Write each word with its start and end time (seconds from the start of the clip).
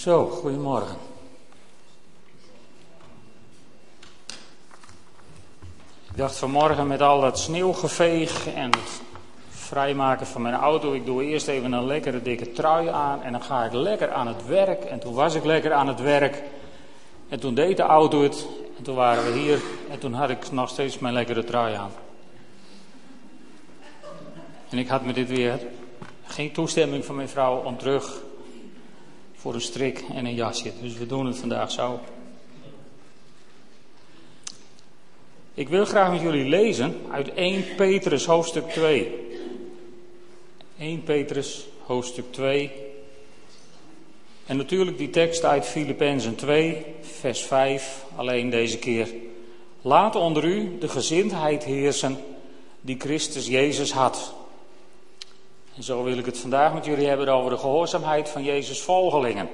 Zo, 0.00 0.26
goedemorgen. 0.26 0.96
Ik 6.10 6.16
dacht 6.16 6.36
vanmorgen 6.36 6.86
met 6.86 7.00
al 7.00 7.20
dat 7.20 7.38
sneeuwgeveeg 7.38 8.54
en 8.54 8.70
het 8.70 9.02
vrijmaken 9.48 10.26
van 10.26 10.42
mijn 10.42 10.54
auto, 10.54 10.92
ik 10.92 11.06
doe 11.06 11.24
eerst 11.24 11.48
even 11.48 11.72
een 11.72 11.86
lekkere 11.86 12.22
dikke 12.22 12.52
trui 12.52 12.88
aan 12.88 13.22
en 13.22 13.32
dan 13.32 13.42
ga 13.42 13.64
ik 13.64 13.72
lekker 13.72 14.12
aan 14.12 14.26
het 14.26 14.46
werk. 14.46 14.84
En 14.84 14.98
toen 14.98 15.14
was 15.14 15.34
ik 15.34 15.44
lekker 15.44 15.72
aan 15.72 15.88
het 15.88 16.00
werk 16.00 16.42
en 17.28 17.40
toen 17.40 17.54
deed 17.54 17.76
de 17.76 17.82
auto 17.82 18.22
het 18.22 18.46
en 18.76 18.82
toen 18.82 18.94
waren 18.94 19.32
we 19.32 19.38
hier 19.38 19.62
en 19.90 19.98
toen 19.98 20.12
had 20.12 20.30
ik 20.30 20.50
nog 20.52 20.68
steeds 20.68 20.98
mijn 20.98 21.14
lekkere 21.14 21.44
trui 21.44 21.74
aan. 21.74 21.92
En 24.68 24.78
ik 24.78 24.88
had 24.88 25.04
me 25.04 25.12
dit 25.12 25.28
weer 25.28 25.60
geen 26.24 26.52
toestemming 26.52 27.04
van 27.04 27.14
mijn 27.14 27.28
vrouw 27.28 27.62
om 27.62 27.78
terug 27.78 28.28
voor 29.40 29.54
een 29.54 29.60
strik 29.60 30.04
en 30.14 30.26
een 30.26 30.34
jasje. 30.34 30.72
Dus 30.82 30.94
we 30.94 31.06
doen 31.06 31.26
het 31.26 31.36
vandaag 31.36 31.70
zo. 31.70 32.00
Ik 35.54 35.68
wil 35.68 35.84
graag 35.84 36.12
met 36.12 36.20
jullie 36.20 36.44
lezen 36.44 36.96
uit 37.10 37.34
1 37.34 37.64
Petrus 37.76 38.26
hoofdstuk 38.26 38.68
2. 38.68 39.14
1 40.78 41.02
Petrus 41.02 41.66
hoofdstuk 41.86 42.24
2. 42.30 42.70
En 44.46 44.56
natuurlijk 44.56 44.98
die 44.98 45.10
tekst 45.10 45.44
uit 45.44 45.66
Filippenzen 45.66 46.34
2, 46.34 46.84
vers 47.00 47.40
5, 47.40 48.04
alleen 48.16 48.50
deze 48.50 48.78
keer. 48.78 49.08
Laat 49.82 50.16
onder 50.16 50.44
u 50.44 50.78
de 50.78 50.88
gezindheid 50.88 51.64
heersen 51.64 52.18
die 52.80 52.96
Christus 52.98 53.46
Jezus 53.46 53.92
had. 53.92 54.34
Zo 55.80 56.02
wil 56.02 56.18
ik 56.18 56.26
het 56.26 56.38
vandaag 56.38 56.74
met 56.74 56.84
jullie 56.84 57.06
hebben 57.06 57.28
over 57.28 57.50
de 57.50 57.56
gehoorzaamheid 57.56 58.28
van 58.28 58.42
Jezus' 58.42 58.82
volgelingen. 58.82 59.48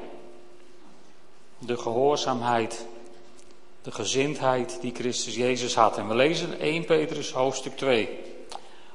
De 1.58 1.76
gehoorzaamheid, 1.76 2.86
de 3.82 3.90
gezindheid 3.90 4.78
die 4.80 4.94
Christus 4.94 5.34
Jezus 5.34 5.74
had. 5.74 5.98
En 5.98 6.08
we 6.08 6.14
lezen 6.14 6.60
1 6.60 6.84
Petrus 6.84 7.32
hoofdstuk 7.32 7.76
2. 7.76 8.08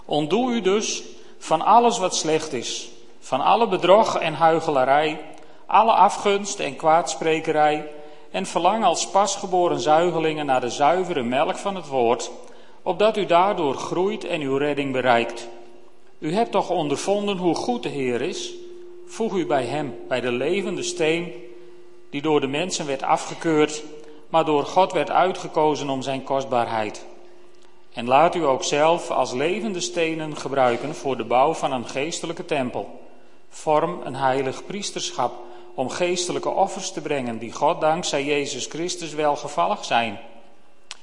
Ontdoe 0.06 0.52
u 0.52 0.62
dus 0.62 1.04
van 1.38 1.62
alles 1.62 1.98
wat 1.98 2.16
slecht 2.16 2.54
is, 2.54 2.90
van 3.20 3.42
alle 3.42 3.68
bedrog 3.68 4.18
en 4.18 4.34
huichelarij, 4.34 5.22
alle 5.66 5.92
afgunst 5.92 6.60
en 6.60 6.76
kwaadsprekerij, 6.76 7.92
en 8.32 8.46
verlang 8.46 8.84
als 8.84 9.10
pasgeboren 9.10 9.80
zuigelingen 9.80 10.46
naar 10.46 10.62
de 10.62 10.70
zuivere 10.70 11.24
melk 11.24 11.58
van 11.58 11.76
het 11.76 11.88
woord, 11.88 12.32
opdat 12.82 13.18
u 13.18 13.26
daardoor 13.26 13.76
groeit 13.76 14.24
en 14.24 14.42
uw 14.42 14.58
redding 14.58 14.92
bereikt. 14.92 15.48
U 16.22 16.34
hebt 16.34 16.52
toch 16.52 16.70
ondervonden 16.70 17.38
hoe 17.38 17.56
goed 17.56 17.84
de 17.84 17.90
Heer 17.90 18.22
is? 18.22 18.54
Voeg 19.06 19.34
u 19.34 19.46
bij 19.46 19.66
Hem, 19.66 19.96
bij 20.08 20.22
de 20.22 20.32
levende 20.32 20.84
steen, 20.84 21.32
die 22.10 22.22
door 22.22 22.42
de 22.42 22.48
mensen 22.48 22.86
werd 22.86 23.04
afgekeurd, 23.04 23.84
maar 24.30 24.46
door 24.46 24.64
God 24.66 24.92
werd 24.92 25.10
uitgekozen 25.10 25.90
om 25.90 26.02
Zijn 26.02 26.24
kostbaarheid. 26.24 27.06
En 27.94 28.08
laat 28.08 28.36
u 28.36 28.46
ook 28.46 28.64
zelf 28.64 29.10
als 29.12 29.34
levende 29.34 29.80
stenen 29.80 30.38
gebruiken 30.38 30.96
voor 30.96 31.18
de 31.18 31.24
bouw 31.24 31.54
van 31.54 31.72
een 31.72 31.88
geestelijke 31.88 32.46
tempel. 32.46 33.00
Vorm 33.50 34.02
een 34.04 34.16
heilig 34.16 34.66
priesterschap 34.66 35.34
om 35.74 35.90
geestelijke 35.90 36.50
offers 36.50 36.92
te 36.92 37.02
brengen 37.02 37.38
die 37.38 37.52
God 37.52 37.82
dankzij 37.82 38.24
Jezus 38.24 38.66
Christus 38.66 39.14
welgevallig 39.14 39.86
zijn. 39.86 40.20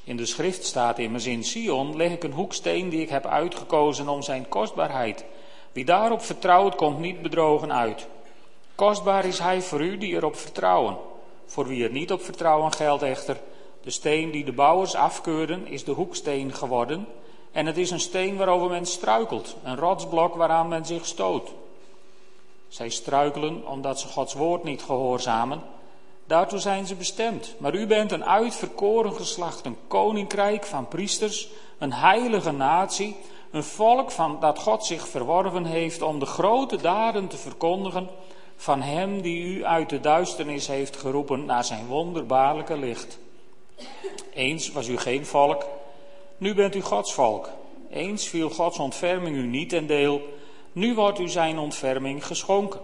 In 0.08 0.16
de 0.16 0.26
schrift 0.26 0.64
staat 0.64 0.98
immers 0.98 1.26
in 1.26 1.44
Sion 1.44 1.96
leg 1.96 2.12
ik 2.12 2.22
een 2.22 2.32
hoeksteen 2.32 2.88
die 2.88 3.00
ik 3.00 3.08
heb 3.08 3.26
uitgekozen 3.26 4.08
om 4.08 4.22
zijn 4.22 4.48
kostbaarheid. 4.48 5.24
Wie 5.72 5.84
daarop 5.84 6.22
vertrouwt, 6.22 6.74
komt 6.74 6.98
niet 6.98 7.22
bedrogen 7.22 7.72
uit. 7.72 8.06
Kostbaar 8.74 9.24
is 9.24 9.38
hij 9.38 9.62
voor 9.62 9.80
u 9.80 9.98
die 9.98 10.14
erop 10.14 10.36
vertrouwen. 10.36 10.96
Voor 11.46 11.66
wie 11.66 11.84
er 11.84 11.90
niet 11.90 12.12
op 12.12 12.22
vertrouwen 12.22 12.72
geldt 12.72 13.02
echter, 13.02 13.40
de 13.82 13.90
steen 13.90 14.30
die 14.30 14.44
de 14.44 14.52
bouwers 14.52 14.94
afkeurden, 14.94 15.66
is 15.66 15.84
de 15.84 15.92
hoeksteen 15.92 16.52
geworden. 16.52 17.06
En 17.52 17.66
het 17.66 17.76
is 17.76 17.90
een 17.90 18.00
steen 18.00 18.36
waarover 18.36 18.70
men 18.70 18.86
struikelt, 18.86 19.56
een 19.62 19.76
rotsblok 19.76 20.34
waaraan 20.34 20.68
men 20.68 20.86
zich 20.86 21.06
stoot. 21.06 21.50
Zij 22.68 22.88
struikelen 22.88 23.66
omdat 23.66 24.00
ze 24.00 24.08
Gods 24.08 24.34
woord 24.34 24.64
niet 24.64 24.82
gehoorzamen 24.82 25.62
Daartoe 26.28 26.58
zijn 26.58 26.86
ze 26.86 26.94
bestemd. 26.94 27.54
Maar 27.58 27.74
u 27.74 27.86
bent 27.86 28.12
een 28.12 28.24
uitverkoren 28.24 29.14
geslacht, 29.14 29.64
een 29.64 29.76
koninkrijk 29.86 30.64
van 30.64 30.88
priesters, 30.88 31.48
een 31.78 31.92
heilige 31.92 32.52
natie, 32.52 33.16
een 33.50 33.64
volk 33.64 34.10
van 34.10 34.36
dat 34.40 34.58
God 34.58 34.84
zich 34.84 35.08
verworven 35.08 35.64
heeft 35.64 36.02
om 36.02 36.18
de 36.18 36.26
grote 36.26 36.76
daden 36.76 37.28
te 37.28 37.36
verkondigen 37.36 38.08
van 38.56 38.82
Hem 38.82 39.20
die 39.20 39.42
u 39.42 39.64
uit 39.64 39.88
de 39.88 40.00
duisternis 40.00 40.66
heeft 40.66 40.96
geroepen 40.96 41.44
naar 41.44 41.64
zijn 41.64 41.86
wonderbaarlijke 41.86 42.76
licht. 42.76 43.18
Eens 44.34 44.72
was 44.72 44.88
u 44.88 44.96
geen 44.96 45.26
volk, 45.26 45.66
nu 46.38 46.54
bent 46.54 46.74
u 46.74 46.80
Gods 46.80 47.14
volk. 47.14 47.50
Eens 47.90 48.28
viel 48.28 48.50
Gods 48.50 48.78
ontferming 48.78 49.36
u 49.36 49.46
niet 49.46 49.68
ten 49.68 49.86
deel, 49.86 50.20
nu 50.72 50.94
wordt 50.94 51.18
u 51.18 51.28
zijn 51.28 51.58
ontferming 51.58 52.26
geschonken. 52.26 52.80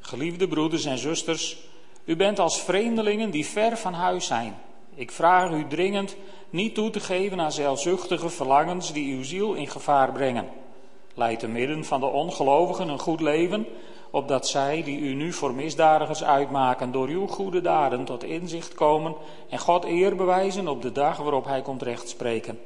Geliefde 0.00 0.48
broeders 0.48 0.84
en 0.84 0.98
zusters, 0.98 1.56
u 2.06 2.16
bent 2.16 2.38
als 2.38 2.62
vreemdelingen 2.62 3.30
die 3.30 3.46
ver 3.46 3.76
van 3.76 3.92
huis 3.92 4.26
zijn. 4.26 4.54
Ik 4.94 5.10
vraag 5.10 5.50
u 5.50 5.66
dringend 5.68 6.16
niet 6.50 6.74
toe 6.74 6.90
te 6.90 7.00
geven 7.00 7.40
aan 7.40 7.52
zelfzuchtige 7.52 8.28
verlangens 8.28 8.92
die 8.92 9.16
uw 9.16 9.24
ziel 9.24 9.54
in 9.54 9.68
gevaar 9.68 10.12
brengen. 10.12 10.48
Leid 11.14 11.38
te 11.38 11.48
midden 11.48 11.84
van 11.84 12.00
de 12.00 12.06
ongelovigen 12.06 12.88
een 12.88 12.98
goed 12.98 13.20
leven, 13.20 13.66
opdat 14.10 14.48
zij, 14.48 14.82
die 14.82 14.98
u 14.98 15.14
nu 15.14 15.32
voor 15.32 15.54
misdadigers 15.54 16.24
uitmaken, 16.24 16.92
door 16.92 17.08
uw 17.08 17.26
goede 17.26 17.60
daden 17.60 18.04
tot 18.04 18.24
inzicht 18.24 18.74
komen 18.74 19.14
en 19.48 19.58
God 19.58 19.84
eer 19.84 20.16
bewijzen 20.16 20.68
op 20.68 20.82
de 20.82 20.92
dag 20.92 21.16
waarop 21.16 21.44
Hij 21.44 21.62
komt 21.62 21.82
rechtspreken. 21.82 22.58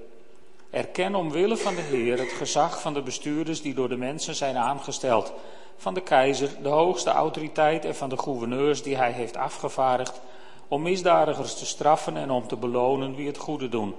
Erken 0.70 1.14
omwille 1.14 1.56
van 1.56 1.74
de 1.74 1.80
Heer 1.80 2.18
het 2.18 2.32
gezag 2.32 2.80
van 2.80 2.94
de 2.94 3.02
bestuurders 3.02 3.62
die 3.62 3.74
door 3.74 3.88
de 3.88 3.96
mensen 3.96 4.34
zijn 4.34 4.56
aangesteld 4.56 5.32
van 5.80 5.94
de 5.94 6.00
keizer, 6.00 6.50
de 6.62 6.68
hoogste 6.68 7.10
autoriteit 7.10 7.84
en 7.84 7.94
van 7.94 8.08
de 8.08 8.18
gouverneurs 8.18 8.82
die 8.82 8.96
hij 8.96 9.12
heeft 9.12 9.36
afgevaardigd 9.36 10.20
om 10.68 10.82
misdadigers 10.82 11.54
te 11.54 11.66
straffen 11.66 12.16
en 12.16 12.30
om 12.30 12.46
te 12.46 12.56
belonen 12.56 13.14
wie 13.14 13.26
het 13.26 13.36
goede 13.36 13.68
doen. 13.68 13.94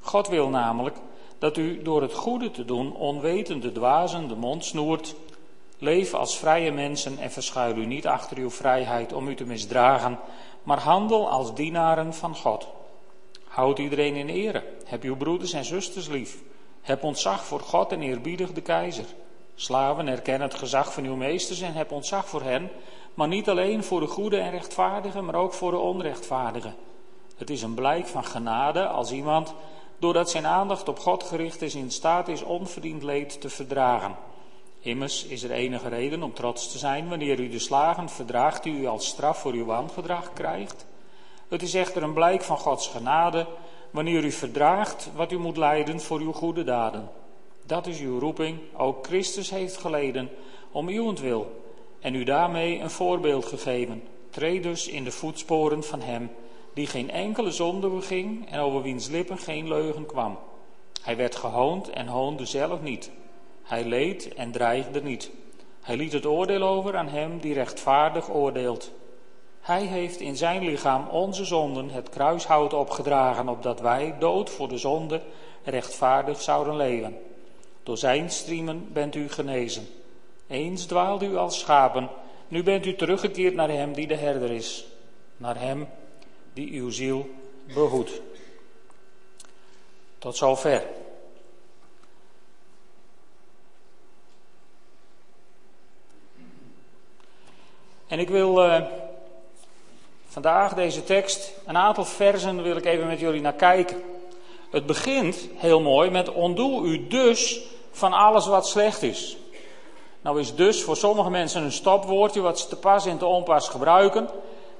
God 0.00 0.28
wil 0.28 0.48
namelijk 0.48 0.96
dat 1.38 1.56
u 1.56 1.82
door 1.82 2.02
het 2.02 2.14
goede 2.14 2.50
te 2.50 2.64
doen 2.64 2.94
onwetende 2.94 3.72
dwazen 3.72 4.28
de 4.28 4.34
mond 4.34 4.64
snoert. 4.64 5.14
Leef 5.78 6.14
als 6.14 6.38
vrije 6.38 6.72
mensen 6.72 7.18
en 7.18 7.30
verschuil 7.30 7.76
u 7.76 7.86
niet 7.86 8.06
achter 8.06 8.36
uw 8.36 8.50
vrijheid 8.50 9.12
om 9.12 9.28
u 9.28 9.34
te 9.34 9.44
misdragen, 9.44 10.18
maar 10.62 10.80
handel 10.80 11.28
als 11.30 11.54
dienaren 11.54 12.14
van 12.14 12.36
God. 12.36 12.68
Houd 13.44 13.78
iedereen 13.78 14.14
in 14.14 14.28
ere. 14.28 14.62
Heb 14.84 15.02
uw 15.02 15.16
broeders 15.16 15.52
en 15.52 15.64
zusters 15.64 16.08
lief. 16.08 16.38
Heb 16.80 17.02
ontzag 17.02 17.44
voor 17.44 17.60
God 17.60 17.92
en 17.92 18.02
eerbiedig 18.02 18.52
de 18.52 18.60
keizer. 18.60 19.04
Slaven, 19.62 20.08
erken 20.08 20.40
het 20.40 20.54
gezag 20.54 20.92
van 20.92 21.04
uw 21.04 21.16
meesters 21.16 21.60
en 21.60 21.74
heb 21.74 21.92
ontzag 21.92 22.28
voor 22.28 22.42
hen, 22.42 22.70
maar 23.14 23.28
niet 23.28 23.48
alleen 23.48 23.84
voor 23.84 24.00
de 24.00 24.06
goede 24.06 24.36
en 24.36 24.50
rechtvaardigen, 24.50 25.24
maar 25.24 25.34
ook 25.34 25.52
voor 25.52 25.70
de 25.70 25.76
onrechtvaardigen. 25.76 26.74
Het 27.36 27.50
is 27.50 27.62
een 27.62 27.74
blijk 27.74 28.06
van 28.06 28.24
genade 28.24 28.86
als 28.86 29.12
iemand, 29.12 29.54
doordat 29.98 30.30
zijn 30.30 30.46
aandacht 30.46 30.88
op 30.88 30.98
God 30.98 31.22
gericht 31.22 31.62
is, 31.62 31.74
in 31.74 31.90
staat 31.90 32.28
is 32.28 32.42
onverdiend 32.42 33.02
leed 33.02 33.40
te 33.40 33.48
verdragen. 33.48 34.16
Immers 34.80 35.24
is 35.24 35.42
er 35.42 35.50
enige 35.50 35.88
reden 35.88 36.22
om 36.22 36.34
trots 36.34 36.72
te 36.72 36.78
zijn 36.78 37.08
wanneer 37.08 37.40
u 37.40 37.48
de 37.48 37.58
slagen 37.58 38.08
verdraagt 38.08 38.62
die 38.62 38.74
u 38.74 38.86
als 38.86 39.06
straf 39.06 39.38
voor 39.38 39.52
uw 39.52 39.64
wangedrag 39.64 40.32
krijgt. 40.32 40.86
Het 41.48 41.62
is 41.62 41.74
echter 41.74 42.02
een 42.02 42.12
blijk 42.12 42.42
van 42.42 42.58
Gods 42.58 42.88
genade 42.88 43.46
wanneer 43.90 44.24
u 44.24 44.32
verdraagt 44.32 45.10
wat 45.14 45.32
u 45.32 45.38
moet 45.38 45.56
lijden 45.56 46.00
voor 46.00 46.20
uw 46.20 46.32
goede 46.32 46.64
daden. 46.64 47.21
Dat 47.66 47.86
is 47.86 48.00
uw 48.00 48.18
roeping. 48.18 48.58
Ook 48.76 49.06
Christus 49.06 49.50
heeft 49.50 49.76
geleden 49.76 50.30
om 50.70 50.88
uwentwil 50.88 51.62
en 52.00 52.14
u 52.14 52.24
daarmee 52.24 52.78
een 52.78 52.90
voorbeeld 52.90 53.44
gegeven. 53.44 54.02
Treed 54.30 54.62
dus 54.62 54.88
in 54.88 55.04
de 55.04 55.10
voetsporen 55.10 55.84
van 55.84 56.00
hem, 56.00 56.30
die 56.74 56.86
geen 56.86 57.10
enkele 57.10 57.50
zonde 57.50 57.88
beging 57.88 58.50
en 58.50 58.60
over 58.60 58.82
wiens 58.82 59.08
lippen 59.08 59.38
geen 59.38 59.68
leugen 59.68 60.06
kwam. 60.06 60.38
Hij 61.02 61.16
werd 61.16 61.36
gehoond 61.36 61.90
en 61.90 62.06
hoonde 62.06 62.46
zelf 62.46 62.82
niet. 62.82 63.10
Hij 63.62 63.84
leed 63.84 64.34
en 64.34 64.50
dreigde 64.50 65.02
niet. 65.02 65.30
Hij 65.80 65.96
liet 65.96 66.12
het 66.12 66.26
oordeel 66.26 66.62
over 66.62 66.96
aan 66.96 67.08
hem 67.08 67.38
die 67.38 67.54
rechtvaardig 67.54 68.30
oordeelt. 68.30 68.92
Hij 69.60 69.82
heeft 69.82 70.20
in 70.20 70.36
zijn 70.36 70.64
lichaam 70.64 71.08
onze 71.08 71.44
zonden 71.44 71.90
het 71.90 72.08
kruishout 72.08 72.72
opgedragen, 72.72 73.48
opdat 73.48 73.80
wij, 73.80 74.14
dood 74.18 74.50
voor 74.50 74.68
de 74.68 74.78
zonde, 74.78 75.20
rechtvaardig 75.64 76.40
zouden 76.40 76.76
leven. 76.76 77.18
Door 77.82 77.98
zijn 77.98 78.30
striemen 78.30 78.92
bent 78.92 79.14
u 79.14 79.28
genezen. 79.28 79.88
Eens 80.46 80.84
dwaalde 80.84 81.26
u 81.26 81.36
als 81.36 81.58
schapen, 81.58 82.08
nu 82.48 82.62
bent 82.62 82.86
u 82.86 82.96
teruggekeerd 82.96 83.54
naar 83.54 83.70
hem 83.70 83.92
die 83.92 84.06
de 84.06 84.16
herder 84.16 84.50
is, 84.50 84.86
naar 85.36 85.60
hem 85.60 85.88
die 86.52 86.80
uw 86.80 86.90
ziel 86.90 87.30
behoedt. 87.74 88.20
Tot 90.18 90.36
zover. 90.36 90.82
En 98.06 98.18
ik 98.18 98.28
wil 98.28 98.64
uh, 98.64 98.82
vandaag 100.26 100.74
deze 100.74 101.04
tekst, 101.04 101.52
een 101.66 101.76
aantal 101.76 102.04
versen 102.04 102.62
wil 102.62 102.76
ik 102.76 102.84
even 102.84 103.06
met 103.06 103.20
jullie 103.20 103.40
naar 103.40 103.52
kijken. 103.52 104.02
Het 104.70 104.86
begint 104.86 105.48
heel 105.54 105.80
mooi 105.80 106.10
met 106.10 106.32
ontdoe 106.32 106.86
u 106.86 107.06
dus 107.06 107.60
van 107.92 108.12
alles 108.12 108.46
wat 108.46 108.66
slecht 108.66 109.02
is. 109.02 109.36
Nou 110.22 110.40
is 110.40 110.54
dus 110.54 110.82
voor 110.82 110.96
sommige 110.96 111.30
mensen 111.30 111.62
een 111.62 111.72
stopwoordje 111.72 112.40
wat 112.40 112.60
ze 112.60 112.68
te 112.68 112.76
pas 112.76 113.06
en 113.06 113.18
te 113.18 113.26
onpas 113.26 113.68
gebruiken. 113.68 114.28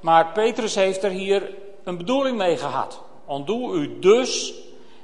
Maar 0.00 0.32
Petrus 0.32 0.75
heeft 0.75 1.03
er 1.03 1.11
hier 1.11 1.55
een 1.85 1.97
bedoeling 1.97 2.37
mee 2.37 2.56
gehad. 2.56 3.03
Ontdoe 3.25 3.75
u 3.75 3.99
dus. 3.99 4.55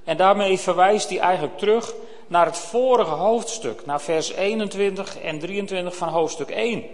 En 0.04 0.16
daarmee 0.16 0.58
verwijst 0.58 1.08
hij 1.08 1.18
eigenlijk 1.18 1.58
terug 1.58 1.94
naar 2.26 2.46
het 2.46 2.58
vorige 2.58 3.14
hoofdstuk, 3.14 3.86
naar 3.86 4.00
vers 4.00 4.32
21 4.32 5.20
en 5.20 5.38
23 5.38 5.96
van 5.96 6.08
hoofdstuk 6.08 6.50
1. 6.50 6.84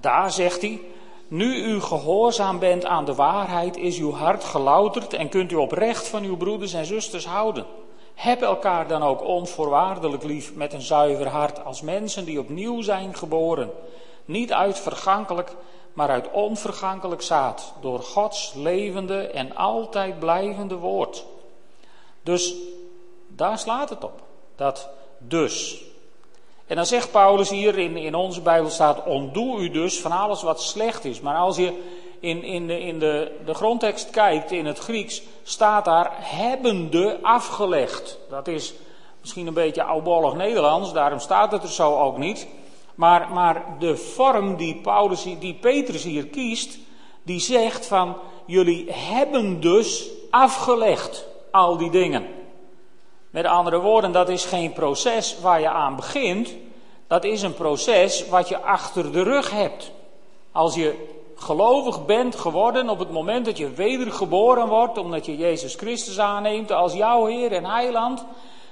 Daar 0.00 0.30
zegt 0.30 0.60
hij, 0.60 0.80
nu 1.28 1.64
u 1.64 1.80
gehoorzaam 1.80 2.58
bent 2.58 2.84
aan 2.84 3.04
de 3.04 3.14
waarheid, 3.14 3.76
is 3.76 3.98
uw 3.98 4.12
hart 4.12 4.44
gelouterd 4.44 5.12
en 5.12 5.28
kunt 5.28 5.52
u 5.52 5.54
oprecht 5.54 6.08
van 6.08 6.22
uw 6.22 6.36
broeders 6.36 6.72
en 6.72 6.86
zusters 6.86 7.26
houden. 7.26 7.66
Heb 8.14 8.42
elkaar 8.42 8.88
dan 8.88 9.02
ook 9.02 9.24
onvoorwaardelijk 9.24 10.22
lief 10.22 10.54
met 10.54 10.72
een 10.72 10.82
zuiver 10.82 11.28
hart 11.28 11.64
als 11.64 11.80
mensen 11.80 12.24
die 12.24 12.38
opnieuw 12.38 12.82
zijn 12.82 13.14
geboren. 13.14 13.70
Niet 14.24 14.52
uit 14.52 14.78
vergankelijk, 14.78 15.54
maar 15.92 16.08
uit 16.08 16.30
onvergankelijk 16.30 17.22
zaad, 17.22 17.72
door 17.80 18.00
Gods 18.00 18.52
levende 18.54 19.26
en 19.26 19.56
altijd 19.56 20.18
blijvende 20.18 20.74
woord. 20.74 21.24
Dus 22.22 22.54
daar 23.28 23.58
slaat 23.58 23.88
het 23.88 24.04
op. 24.04 24.22
Dat 24.56 24.88
dus. 25.18 25.84
En 26.66 26.76
dan 26.76 26.86
zegt 26.86 27.10
Paulus 27.10 27.50
hier 27.50 27.78
in, 27.78 27.96
in 27.96 28.14
onze 28.14 28.40
Bijbel 28.40 28.70
staat: 28.70 29.04
ontdoe 29.04 29.58
u 29.58 29.70
dus 29.70 30.00
van 30.00 30.12
alles 30.12 30.42
wat 30.42 30.62
slecht 30.62 31.04
is. 31.04 31.20
Maar 31.20 31.36
als 31.36 31.56
je 31.56 31.82
in, 32.24 32.42
in, 32.42 32.66
de, 32.66 32.80
in 32.80 32.98
de, 32.98 33.32
de 33.44 33.54
grondtekst 33.54 34.10
kijkt, 34.10 34.52
in 34.52 34.66
het 34.66 34.78
Grieks, 34.78 35.22
staat 35.42 35.84
daar 35.84 36.10
hebbende 36.16 37.18
afgelegd. 37.22 38.18
Dat 38.28 38.48
is 38.48 38.74
misschien 39.20 39.46
een 39.46 39.54
beetje 39.54 39.82
oudbollig 39.82 40.34
Nederlands, 40.34 40.92
daarom 40.92 41.18
staat 41.18 41.52
het 41.52 41.62
er 41.62 41.68
zo 41.68 41.98
ook 41.98 42.18
niet. 42.18 42.46
Maar, 42.94 43.32
maar 43.32 43.64
de 43.78 43.96
vorm 43.96 44.56
die, 44.56 44.76
Paulus, 44.76 45.26
die 45.38 45.54
Petrus 45.54 46.02
hier 46.02 46.26
kiest, 46.26 46.78
die 47.22 47.40
zegt 47.40 47.86
van 47.86 48.16
jullie 48.46 48.92
hebben 48.92 49.60
dus 49.60 50.08
afgelegd 50.30 51.26
al 51.50 51.76
die 51.76 51.90
dingen. 51.90 52.26
Met 53.30 53.44
andere 53.44 53.80
woorden, 53.80 54.12
dat 54.12 54.28
is 54.28 54.44
geen 54.44 54.72
proces 54.72 55.36
waar 55.40 55.60
je 55.60 55.68
aan 55.68 55.96
begint. 55.96 56.54
Dat 57.06 57.24
is 57.24 57.42
een 57.42 57.54
proces 57.54 58.28
wat 58.28 58.48
je 58.48 58.60
achter 58.60 59.12
de 59.12 59.22
rug 59.22 59.50
hebt. 59.50 59.92
Als 60.52 60.74
je 60.74 61.13
gelovig 61.36 62.06
bent 62.06 62.34
geworden 62.34 62.88
op 62.88 62.98
het 62.98 63.10
moment 63.10 63.44
dat 63.44 63.58
je 63.58 63.70
wedergeboren 63.70 64.68
wordt, 64.68 64.98
omdat 64.98 65.26
je 65.26 65.36
Jezus 65.36 65.74
Christus 65.74 66.18
aanneemt 66.18 66.72
als 66.72 66.92
jouw 66.92 67.26
Heer 67.26 67.52
en 67.52 67.64
Heiland, 67.64 68.24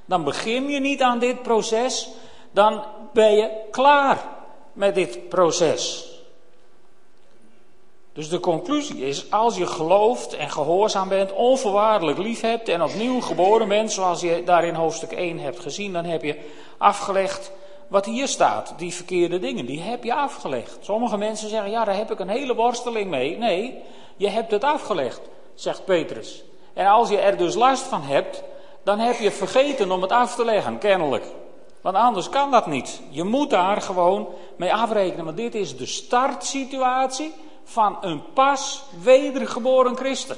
dan 0.05 0.25
begin 0.25 0.69
je 0.69 0.81
niet 0.81 1.03
aan 1.03 1.19
dit 1.19 1.43
proces, 1.43 2.09
dan 2.51 2.85
ben 3.13 3.33
je 3.33 3.51
klaar 3.71 4.27
met 4.73 4.95
dit 4.95 5.29
proces. 5.29 6.11
Dus 8.13 8.29
de 8.29 8.41
conclusie 8.41 9.07
is, 9.07 9.31
als 9.31 9.57
je 9.57 9.67
gelooft 9.67 10.35
en 10.35 10.51
gehoorzaam 10.51 11.09
bent, 11.09 11.33
onvoorwaardelijk 11.33 12.19
lief 12.19 12.41
hebt 12.41 12.69
en 12.69 12.83
opnieuw 12.83 13.21
geboren 13.21 13.69
bent, 13.69 13.93
zoals 13.93 14.21
je 14.21 14.43
daar 14.45 14.65
in 14.65 14.75
hoofdstuk 14.75 15.13
1 15.13 15.39
hebt 15.39 15.61
gezien, 15.61 15.93
dan 15.93 16.05
heb 16.05 16.23
je 16.23 16.39
afgelegd 16.79 17.53
wat 17.93 18.05
hier 18.05 18.29
staat, 18.29 18.75
die 18.77 18.95
verkeerde 18.95 19.39
dingen, 19.39 19.67
die 19.67 19.81
heb 19.81 20.05
je 20.05 20.15
afgelegd. 20.15 20.79
Sommige 20.81 21.17
mensen 21.17 21.49
zeggen, 21.49 21.71
ja, 21.71 21.85
daar 21.85 21.97
heb 21.97 22.11
ik 22.11 22.19
een 22.19 22.29
hele 22.29 22.55
worsteling 22.55 23.11
mee. 23.11 23.39
Nee, 23.39 23.79
je 24.17 24.29
hebt 24.29 24.51
het 24.51 24.65
afgelegd, 24.65 25.21
zegt 25.55 25.85
Petrus. 25.85 26.45
En 26.73 26.87
als 26.87 27.09
je 27.09 27.19
er 27.19 27.37
dus 27.37 27.55
last 27.55 27.83
van 27.83 28.03
hebt, 28.03 28.43
dan 28.85 28.99
heb 28.99 29.19
je 29.19 29.31
vergeten 29.31 29.91
om 29.91 30.03
het 30.03 30.13
af 30.13 30.35
te 30.35 30.45
leggen, 30.45 30.79
kennelijk. 30.79 31.25
Want 31.81 31.97
anders 31.97 32.29
kan 32.29 32.51
dat 32.51 32.67
niet. 32.67 33.01
Je 33.11 33.25
moet 33.25 33.51
daar 33.51 33.81
gewoon 33.81 34.29
mee 34.57 34.75
afrekenen, 34.75 35.25
want 35.25 35.37
dit 35.37 35.55
is 35.55 35.77
de 35.77 35.87
startsituatie 35.87 37.33
van 37.65 37.97
een 38.01 38.23
pas 38.33 38.83
wedergeboren 39.03 39.97
christen. 39.97 40.37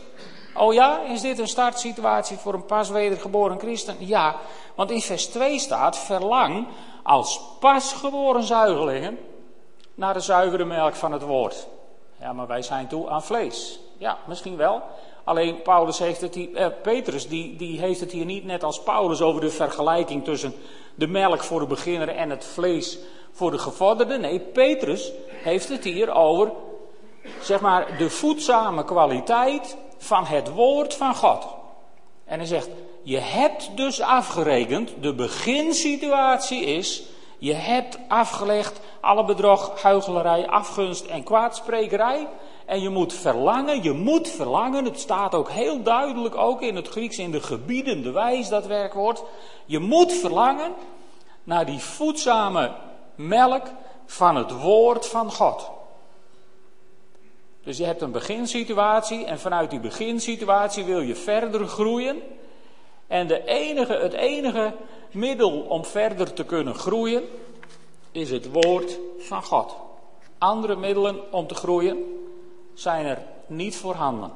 Oh 0.55 0.73
ja, 0.73 1.01
is 1.01 1.21
dit 1.21 1.39
een 1.39 1.49
startsituatie 1.49 2.37
voor 2.37 2.55
een 2.55 2.67
pas 2.67 2.91
wedergeboren 2.91 3.59
christen? 3.59 3.97
Ja, 3.99 4.37
want 4.75 4.91
in 4.91 5.01
vers 5.01 5.27
2 5.27 5.59
staat: 5.59 5.99
verlang 5.99 6.67
als 7.05 7.41
pasgeboren 7.61 8.43
zuigelingen 8.43 9.19
naar 9.95 10.15
de 10.15 10.21
zuivere 10.21 10.65
melk 10.65 10.95
van 10.95 11.13
het 11.13 11.23
woord. 11.23 11.67
Ja, 12.21 12.33
maar 12.33 12.47
wij 12.47 12.63
zijn 12.63 12.89
toe 12.89 13.09
aan 13.09 13.23
vlees. 13.23 13.81
Ja, 13.99 14.19
misschien 14.27 14.57
wel. 14.57 14.83
Alleen 15.25 15.63
Paulus 15.63 15.99
heeft 15.99 16.21
het 16.21 16.35
hier, 16.35 16.55
eh, 16.55 16.67
Petrus 16.83 17.29
die, 17.29 17.57
die 17.57 17.81
heeft 17.81 18.01
het 18.01 18.13
hier 18.13 18.25
niet 18.25 18.45
net 18.45 18.65
als 18.65 18.83
Paulus 18.83 19.21
over 19.21 19.41
de 19.41 19.51
vergelijking 19.51 20.25
tussen 20.25 20.55
de 20.95 21.07
melk 21.07 21.43
voor 21.43 21.61
de 21.61 21.67
beginner 21.67 22.09
en 22.09 22.31
het 22.31 22.45
vlees 22.45 22.99
voor 23.33 23.51
de 23.51 23.59
gevorderde. 23.59 24.19
Nee, 24.19 24.41
Petrus 24.41 25.13
heeft 25.29 25.69
het 25.69 25.85
hier 25.85 26.15
over, 26.15 26.53
zeg 27.41 27.61
maar, 27.61 27.99
de 27.99 28.11
voedzame 28.11 28.85
kwaliteit 28.85 29.77
van 29.99 30.25
het 30.25 30.51
woord 30.51 30.95
van 30.95 31.15
God. 31.15 31.47
En 32.25 32.39
hij 32.39 32.47
zegt, 32.47 32.69
je 33.05 33.19
hebt 33.19 33.71
dus 33.77 34.01
afgerekend, 34.01 34.93
de 35.01 35.15
beginsituatie 35.15 36.65
is, 36.65 37.03
je 37.39 37.53
hebt 37.53 37.99
afgelegd 38.09 38.81
alle 39.01 39.25
bedrog, 39.25 39.83
huichelarij, 39.83 40.47
afgunst 40.49 41.07
en 41.07 41.23
kwaadsprekerij. 41.23 42.29
En 42.67 42.81
je 42.81 42.89
moet 42.89 43.13
verlangen, 43.13 43.83
je 43.83 43.93
moet 43.93 44.29
verlangen, 44.29 44.85
het 44.85 45.01
staat 45.01 45.35
ook 45.35 45.51
heel 45.51 45.83
duidelijk 45.83 46.37
ook 46.37 46.63
in 46.63 46.77
het 46.77 46.89
Grieks 46.89 47.19
in 47.19 47.31
de 47.31 47.41
gebiedende 47.41 48.11
wijs, 48.11 48.49
dat 48.49 48.67
werkwoord. 48.67 49.23
Je 49.67 49.79
moet 49.79 50.13
verlangen 50.13 50.73
naar 51.43 51.67
die 51.67 51.79
voedzame 51.79 52.73
melk 53.15 53.67
van 54.07 54.37
het 54.37 54.61
woord 54.61 55.07
van 55.07 55.33
God. 55.33 55.71
Dus 57.65 57.77
je 57.77 57.85
hebt 57.85 58.03
een 58.03 58.13
beginsituatie 58.13 59.25
en 59.25 59.39
vanuit 59.39 59.71
die 59.71 59.81
beginsituatie 59.81 60.85
wil 60.85 61.01
je 61.01 61.15
verder 61.15 61.67
groeien. 61.67 62.23
En 63.07 63.27
de 63.27 63.45
enige, 63.45 63.93
het 63.93 64.13
enige 64.13 64.75
middel 65.11 65.61
om 65.61 65.85
verder 65.85 66.33
te 66.33 66.45
kunnen 66.45 66.75
groeien 66.75 67.23
is 68.13 68.31
het 68.31 68.53
woord 68.53 68.99
van 69.19 69.43
God. 69.43 69.77
Andere 70.39 70.77
middelen 70.77 71.33
om 71.33 71.47
te 71.47 71.55
groeien 71.55 72.23
zijn 72.75 73.07
er 73.07 73.19
niet 73.47 73.77
voorhanden. 73.77 74.33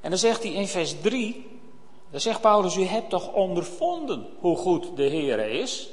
En 0.00 0.10
dan 0.10 0.18
zegt 0.18 0.42
hij 0.42 0.52
in 0.52 0.66
vers 0.66 1.00
3, 1.00 1.60
dan 2.10 2.20
zegt 2.20 2.40
Paulus, 2.40 2.76
u 2.76 2.84
hebt 2.84 3.10
toch 3.10 3.32
ondervonden 3.32 4.26
hoe 4.38 4.56
goed 4.56 4.96
de 4.96 5.02
Heer 5.02 5.38
is? 5.38 5.88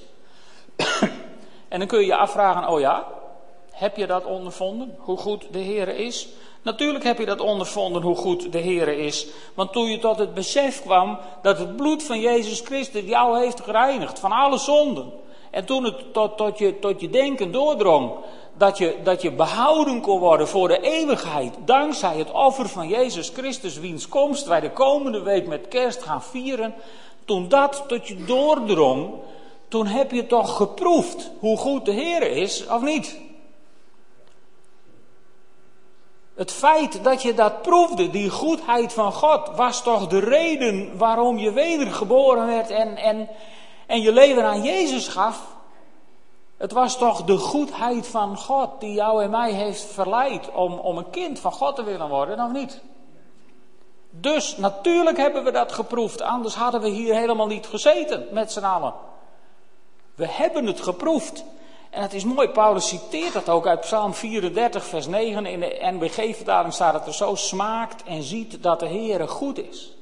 en 1.67 1.79
dan 1.79 1.88
kun 1.88 2.00
je 2.00 2.05
je 2.05 2.15
afvragen, 2.15 2.67
oh 2.67 2.79
ja, 2.79 3.07
heb 3.71 3.98
je 3.98 4.07
dat 4.07 4.25
ondervonden, 4.25 4.95
hoe 4.98 5.17
goed 5.17 5.48
de 5.51 5.59
Heer 5.59 5.88
is? 5.88 6.27
Natuurlijk 6.61 7.03
heb 7.03 7.17
je 7.17 7.25
dat 7.25 7.39
ondervonden 7.39 8.01
hoe 8.01 8.15
goed 8.15 8.51
de 8.51 8.57
Heer 8.57 8.87
is. 8.87 9.27
Want 9.53 9.71
toen 9.71 9.85
je 9.85 9.99
tot 9.99 10.17
het 10.17 10.33
besef 10.33 10.81
kwam 10.81 11.17
dat 11.41 11.57
het 11.57 11.75
bloed 11.75 12.03
van 12.03 12.19
Jezus 12.19 12.59
Christus 12.59 13.03
jou 13.05 13.39
heeft 13.39 13.61
gereinigd 13.61 14.19
van 14.19 14.31
alle 14.31 14.57
zonden. 14.57 15.11
En 15.51 15.65
toen 15.65 15.83
het 15.83 16.13
tot, 16.13 16.37
tot, 16.37 16.57
je, 16.57 16.79
tot 16.79 17.01
je 17.01 17.09
denken 17.09 17.51
doordrong 17.51 18.11
dat 18.57 18.77
je, 18.77 18.95
dat 19.03 19.21
je 19.21 19.31
behouden 19.31 20.01
kon 20.01 20.19
worden 20.19 20.47
voor 20.47 20.67
de 20.67 20.79
eeuwigheid. 20.81 21.53
Dankzij 21.65 22.17
het 22.17 22.31
offer 22.31 22.69
van 22.69 22.87
Jezus 22.87 23.29
Christus, 23.29 23.79
wiens 23.79 24.07
komst 24.07 24.45
wij 24.45 24.59
de 24.59 24.71
komende 24.71 25.21
week 25.21 25.47
met 25.47 25.67
kerst 25.67 26.03
gaan 26.03 26.23
vieren. 26.23 26.73
Toen 27.25 27.49
dat 27.49 27.83
tot 27.87 28.07
je 28.07 28.23
doordrong, 28.23 29.13
toen 29.67 29.85
heb 29.85 30.11
je 30.11 30.27
toch 30.27 30.55
geproefd 30.55 31.31
hoe 31.39 31.57
goed 31.57 31.85
de 31.85 31.91
Heer 31.91 32.31
is, 32.31 32.67
of 32.67 32.81
niet? 32.81 33.19
Het 36.39 36.51
feit 36.51 37.03
dat 37.03 37.22
je 37.22 37.34
dat 37.34 37.62
proefde, 37.62 38.10
die 38.10 38.29
goedheid 38.29 38.93
van 38.93 39.13
God, 39.13 39.50
was 39.55 39.84
toch 39.84 40.08
de 40.08 40.19
reden 40.19 40.98
waarom 40.98 41.38
je 41.38 41.51
wedergeboren 41.51 42.48
werd 42.48 42.69
en, 42.69 42.96
en, 42.98 43.29
en 43.86 44.01
je 44.01 44.12
leven 44.12 44.46
aan 44.46 44.63
Jezus 44.63 45.08
gaf. 45.08 45.55
Het 46.58 46.72
was 46.72 46.98
toch 46.98 47.24
de 47.24 47.38
goedheid 47.38 48.08
van 48.08 48.38
God 48.38 48.69
die 48.79 48.93
jou 48.93 49.24
en 49.24 49.29
mij 49.29 49.51
heeft 49.51 49.81
verleid 49.81 50.51
om, 50.51 50.74
om 50.74 50.98
een 50.98 51.10
kind 51.10 51.39
van 51.39 51.51
God 51.51 51.75
te 51.75 51.84
willen 51.84 52.10
worden, 52.10 52.39
of 52.39 52.51
niet? 52.51 52.81
Dus 54.10 54.58
natuurlijk 54.58 55.17
hebben 55.17 55.43
we 55.43 55.51
dat 55.51 55.72
geproefd, 55.72 56.22
anders 56.22 56.55
hadden 56.55 56.81
we 56.81 56.89
hier 56.89 57.15
helemaal 57.15 57.48
niet 57.48 57.67
gezeten 57.67 58.27
met 58.31 58.51
z'n 58.51 58.63
allen. 58.63 58.93
We 60.15 60.27
hebben 60.27 60.65
het 60.65 60.81
geproefd. 60.81 61.43
En 61.89 62.01
het 62.01 62.13
is 62.13 62.24
mooi, 62.24 62.50
Paulus 62.50 62.88
citeert 62.88 63.34
dat 63.34 63.50
ook 63.50 63.67
uit 63.67 63.79
Psalm 63.79 64.13
34, 64.13 64.86
vers 64.86 65.08
9. 65.08 65.46
In 65.46 65.60
de 65.60 65.77
NBG-vertaling 65.81 66.74
staat 66.74 66.93
het 66.93 67.05
er 67.05 67.13
zo: 67.13 67.36
smaakt 67.36 68.03
en 68.03 68.24
ziet 68.24 68.63
dat 68.63 68.79
de 68.79 68.88
Heer 68.88 69.27
goed 69.27 69.58
is. 69.58 69.93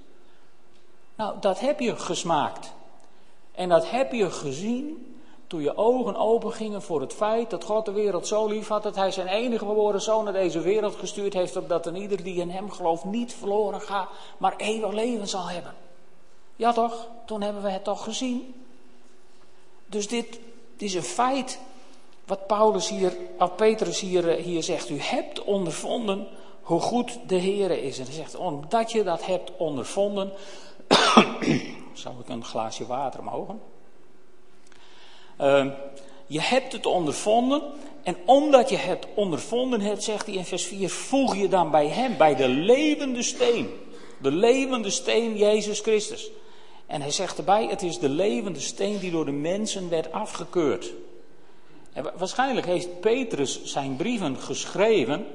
Nou, 1.16 1.36
dat 1.40 1.60
heb 1.60 1.80
je 1.80 1.96
gesmaakt. 1.96 2.74
En 3.52 3.70
dat 3.70 3.90
heb 3.90 4.12
je 4.12 4.32
gezien 4.32 5.08
Toen 5.48 5.62
je 5.62 5.78
ogen 5.78 6.16
open 6.16 6.54
gingen 6.54 6.82
voor 6.82 7.02
het 7.02 7.14
feit 7.14 7.50
dat 7.50 7.64
God 7.64 7.86
de 7.86 7.92
wereld 7.92 8.28
zo 8.28 8.48
lief 8.48 8.68
had 8.68 8.84
dat 8.84 8.96
hij 8.96 9.12
zijn 9.12 9.28
enige 9.28 9.66
geboren 9.66 10.02
zoon 10.02 10.24
naar 10.24 10.34
deze 10.34 10.60
wereld 10.60 10.96
gestuurd 10.96 11.34
heeft, 11.34 11.56
opdat 11.56 11.86
een 11.86 11.96
ieder 11.96 12.24
die 12.24 12.42
in 12.42 12.50
hem 12.50 12.72
gelooft 12.72 13.04
niet 13.04 13.34
verloren 13.34 13.82
gaat, 13.82 14.10
maar 14.38 14.54
eeuwig 14.58 14.92
leven 14.92 15.28
zal 15.28 15.50
hebben. 15.50 15.74
Ja 16.56 16.74
toch? 16.74 17.08
Toen 17.26 17.42
hebben 17.42 17.62
we 17.62 17.70
het 17.70 17.84
toch 17.84 18.04
gezien. 18.04 18.66
Dus 19.86 20.08
dit, 20.08 20.30
dit 20.30 20.90
is 20.90 20.94
een 20.94 21.04
feit 21.04 21.60
wat 22.28 22.48
Paulus 22.48 22.90
hier, 22.90 23.14
Petrus 23.56 24.00
hier, 24.00 24.30
eh, 24.30 24.44
hier 24.44 24.64
zegt. 24.64 24.90
U 24.90 25.00
hebt 25.00 25.44
ondervonden 25.44 26.28
hoe 26.62 26.80
goed 26.80 27.20
de 27.28 27.36
Heer 27.36 27.72
is. 27.72 28.00
En 28.00 28.06
hij 28.06 28.14
zegt, 28.14 28.36
omdat 28.36 28.92
je 28.92 29.04
dat 29.04 29.26
hebt 29.26 29.52
ondervonden, 29.58 30.32
zou 31.94 32.16
ik 32.20 32.30
een 32.30 32.46
glaasje 32.46 32.86
water 32.86 33.24
mogen? 33.24 33.62
Uh, 35.42 35.66
je 36.28 36.42
hebt 36.42 36.72
het 36.72 36.86
ondervonden. 36.86 37.62
En 38.04 38.18
omdat 38.26 38.70
je 38.70 38.78
het 38.78 39.08
ondervonden 39.16 39.82
hebt, 39.82 40.04
zegt 40.04 40.26
hij 40.26 40.36
in 40.36 40.46
vers 40.46 40.64
4, 40.64 40.90
voeg 40.90 41.36
je 41.36 41.48
dan 41.48 41.72
bij 41.72 41.88
hem, 41.88 42.18
bij 42.18 42.36
de 42.36 42.48
levende 42.48 43.24
steen. 43.24 43.70
De 44.22 44.32
levende 44.32 44.90
steen, 44.90 45.38
Jezus 45.38 45.80
Christus. 45.80 46.32
En 46.86 47.02
hij 47.02 47.12
zegt 47.12 47.38
erbij, 47.38 47.66
het 47.66 47.82
is 47.82 48.00
de 48.00 48.10
levende 48.10 48.60
steen 48.60 49.00
die 49.00 49.12
door 49.12 49.26
de 49.26 49.32
mensen 49.32 49.90
werd 49.90 50.12
afgekeurd. 50.12 50.94
Waarschijnlijk 52.18 52.66
heeft 52.66 53.00
Petrus 53.00 53.64
zijn 53.64 53.96
brieven 53.96 54.38
geschreven 54.38 55.26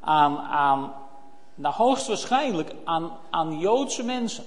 aan, 0.00 0.38
aan 0.38 0.92
nou 1.54 1.74
hoogstwaarschijnlijk 1.74 2.72
aan, 2.84 3.10
aan 3.30 3.58
Joodse 3.58 4.04
mensen. 4.04 4.44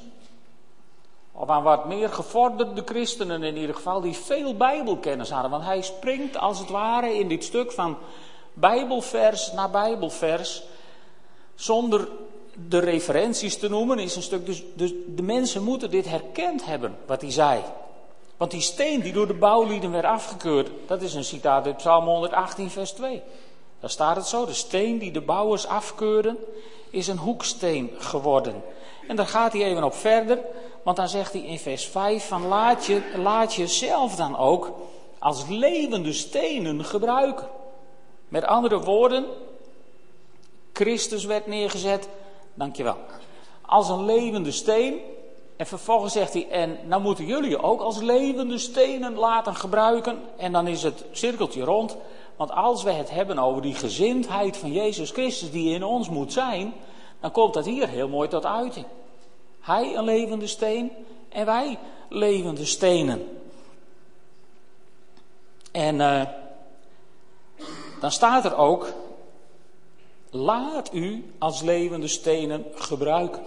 Of 1.32 1.50
aan 1.50 1.64
wat 1.64 1.86
meer 1.86 2.10
gevorderde 2.10 2.82
christenen 2.86 3.44
in 3.44 3.58
ieder 3.58 3.76
geval, 3.76 4.02
die 4.02 4.14
veel 4.14 4.56
Bijbelkennis 4.56 5.30
hadden. 5.30 5.52
Want 5.52 5.64
hij 5.64 5.82
springt 5.82 6.38
als 6.38 6.60
het 6.60 6.70
ware 6.70 7.18
in 7.18 7.28
dit 7.28 7.44
stuk 7.44 7.72
van 7.72 7.98
Bijbelvers 8.54 9.52
naar 9.52 9.70
Bijbelvers. 9.70 10.64
Zonder 11.56 12.10
de 12.68 12.80
referenties 12.80 13.58
te 13.58 13.70
noemen, 13.70 14.00
is 14.00 14.16
een 14.16 14.22
stuk. 14.22 14.46
Dus, 14.46 14.64
dus 14.74 14.94
de 15.08 15.22
mensen 15.22 15.64
moeten 15.64 15.90
dit 15.90 16.10
herkend 16.10 16.66
hebben, 16.66 16.98
wat 17.06 17.22
hij 17.22 17.32
zei. 17.32 17.62
Want 18.38 18.52
die 18.52 18.62
steen 18.62 19.02
die 19.02 19.14
door 19.14 19.28
de 19.28 19.34
bouwlieden 19.34 19.92
werd 19.92 20.06
afgekeurd, 20.06 20.70
dat 20.88 21.02
is 21.02 21.14
een 21.14 21.24
citaat 21.24 21.66
uit 21.66 21.78
Psalm 21.78 22.06
118, 22.06 22.70
vers 22.70 22.92
2. 22.92 23.22
Daar 23.80 23.90
staat 23.90 24.16
het 24.16 24.26
zo: 24.26 24.46
de 24.46 24.54
steen 24.54 24.98
die 24.98 25.12
de 25.12 25.22
bouwers 25.22 25.68
afkeurden, 25.68 26.38
is 26.90 27.08
een 27.08 27.18
hoeksteen 27.18 27.92
geworden. 27.98 28.64
En 29.08 29.16
daar 29.16 29.28
gaat 29.28 29.54
hij 29.54 29.64
even 29.64 29.84
op 29.84 29.94
verder, 29.94 30.40
want 30.84 30.98
dan 30.98 31.08
zegt 31.08 31.34
hij 31.34 31.42
in 31.42 31.60
vers 31.60 31.86
5 31.86 32.28
van 32.28 32.48
laat 32.48 32.86
je, 32.86 33.02
laat 33.16 33.54
je 33.54 33.68
zelf 33.68 34.16
dan 34.16 34.38
ook 34.38 34.72
als 35.20 35.48
levende 35.48 36.14
stenen 36.14 36.86
gebruiken. 36.86 37.48
Met 38.28 38.44
andere 38.44 38.80
woorden, 38.80 39.26
Christus 40.74 41.26
werd 41.26 41.48
neergezet, 41.48 42.10
dankjewel, 42.54 42.98
als 43.62 43.90
een 43.90 44.06
levende 44.06 44.52
steen. 44.52 45.02
En 45.58 45.66
vervolgens 45.66 46.14
zegt 46.14 46.34
hij, 46.34 46.50
en 46.50 46.78
nou 46.88 47.02
moeten 47.02 47.26
jullie 47.26 47.62
ook 47.62 47.82
als 47.82 48.02
levende 48.02 48.58
stenen 48.58 49.14
laten 49.14 49.56
gebruiken. 49.56 50.20
En 50.38 50.52
dan 50.52 50.68
is 50.68 50.84
het 50.84 51.06
cirkeltje 51.12 51.64
rond. 51.64 51.98
Want 52.36 52.52
als 52.52 52.84
we 52.84 52.92
het 52.92 53.10
hebben 53.10 53.40
over 53.40 53.62
die 53.62 53.74
gezindheid 53.74 54.58
van 54.58 54.72
Jezus 54.72 55.12
Christus 55.12 55.52
die 55.52 55.74
in 55.74 55.84
ons 55.84 56.10
moet 56.10 56.34
zijn, 56.34 56.74
dan 57.20 57.32
komt 57.32 57.54
dat 57.54 57.66
hier 57.66 57.88
heel 57.88 58.08
mooi 58.08 58.28
tot 58.28 58.46
uiting. 58.46 58.86
Hij 59.60 59.96
een 59.96 60.04
levende 60.04 60.48
steen 60.48 60.92
en 61.30 61.46
wij 61.46 61.80
levende 62.10 62.66
stenen. 62.66 63.40
En 65.72 65.96
uh, 65.96 66.24
dan 68.00 68.12
staat 68.12 68.46
er 68.46 68.56
ook, 68.56 68.94
laat 70.30 70.94
u 70.94 71.34
als 71.38 71.62
levende 71.62 72.08
stenen 72.08 72.66
gebruiken. 72.76 73.44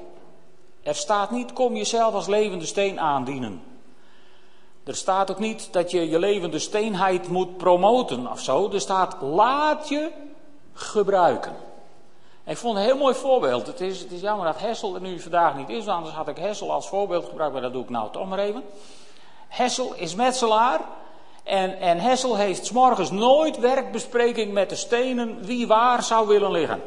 Er 0.83 0.95
staat 0.95 1.31
niet, 1.31 1.53
kom 1.53 1.77
jezelf 1.77 2.15
als 2.15 2.27
levende 2.27 2.67
steen 2.67 3.01
aandienen. 3.01 3.63
Er 4.85 4.95
staat 4.97 5.31
ook 5.31 5.39
niet 5.39 5.73
dat 5.73 5.91
je 5.91 6.09
je 6.09 6.19
levende 6.19 6.59
steenheid 6.59 7.29
moet 7.29 7.57
promoten 7.57 8.31
of 8.31 8.41
zo. 8.41 8.71
Er 8.71 8.81
staat, 8.81 9.17
laat 9.21 9.89
je 9.89 10.11
gebruiken. 10.73 11.57
ik 12.45 12.57
vond 12.57 12.77
een 12.77 12.83
heel 12.83 12.97
mooi 12.97 13.15
voorbeeld. 13.15 13.67
Het 13.67 13.81
is, 13.81 14.01
het 14.01 14.13
is 14.13 14.21
jammer 14.21 14.47
dat 14.47 14.61
Hessel 14.61 14.95
er 14.95 15.01
nu 15.01 15.21
vandaag 15.21 15.57
niet 15.57 15.69
is, 15.69 15.87
anders 15.87 16.15
had 16.15 16.29
ik 16.29 16.37
Hessel 16.37 16.73
als 16.73 16.89
voorbeeld 16.89 17.29
gebruikt, 17.29 17.53
maar 17.53 17.63
dat 17.63 17.73
doe 17.73 17.83
ik 17.83 17.91
nou 17.91 18.11
toch 18.13 18.29
maar 18.29 18.39
even. 18.39 18.63
Hessel 19.49 19.95
is 19.95 20.15
metselaar 20.15 20.81
en, 21.45 21.79
en 21.79 21.99
Hessel 21.99 22.37
heeft 22.37 22.67
s 22.67 22.71
morgens 22.71 23.11
nooit 23.11 23.59
werkbespreking 23.59 24.53
met 24.53 24.69
de 24.69 24.77
stenen 24.77 25.45
wie 25.45 25.67
waar 25.67 26.03
zou 26.03 26.27
willen 26.27 26.51
liggen. 26.51 26.83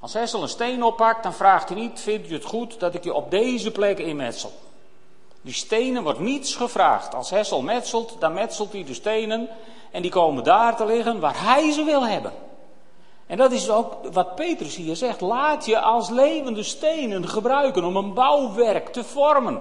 Als 0.00 0.12
Hessel 0.12 0.42
een 0.42 0.48
steen 0.48 0.82
oppakt, 0.82 1.22
dan 1.22 1.34
vraagt 1.34 1.68
hij 1.68 1.78
niet: 1.78 2.00
Vindt 2.00 2.30
u 2.30 2.32
het 2.32 2.44
goed 2.44 2.80
dat 2.80 2.94
ik 2.94 3.04
je 3.04 3.14
op 3.14 3.30
deze 3.30 3.70
plek 3.70 3.98
inmetsel? 3.98 4.52
Die 5.42 5.54
stenen 5.54 6.02
wordt 6.02 6.20
niets 6.20 6.54
gevraagd. 6.54 7.14
Als 7.14 7.30
Hessel 7.30 7.62
metselt, 7.62 8.16
dan 8.18 8.32
metselt 8.32 8.72
hij 8.72 8.84
de 8.84 8.94
stenen 8.94 9.48
en 9.90 10.02
die 10.02 10.10
komen 10.10 10.44
daar 10.44 10.76
te 10.76 10.86
liggen 10.86 11.20
waar 11.20 11.44
hij 11.44 11.72
ze 11.72 11.84
wil 11.84 12.06
hebben. 12.06 12.32
En 13.26 13.36
dat 13.36 13.52
is 13.52 13.70
ook 13.70 13.94
wat 14.12 14.34
Petrus 14.34 14.76
hier 14.76 14.96
zegt. 14.96 15.20
Laat 15.20 15.66
je 15.66 15.80
als 15.80 16.08
levende 16.10 16.62
stenen 16.62 17.28
gebruiken 17.28 17.84
om 17.84 17.96
een 17.96 18.14
bouwwerk 18.14 18.88
te 18.88 19.04
vormen. 19.04 19.60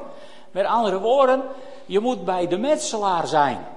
Met 0.52 0.66
andere 0.66 1.00
woorden, 1.00 1.44
je 1.86 2.00
moet 2.00 2.26
bij 2.26 2.48
de 2.48 2.58
metselaar 2.58 3.28
zijn. 3.28 3.68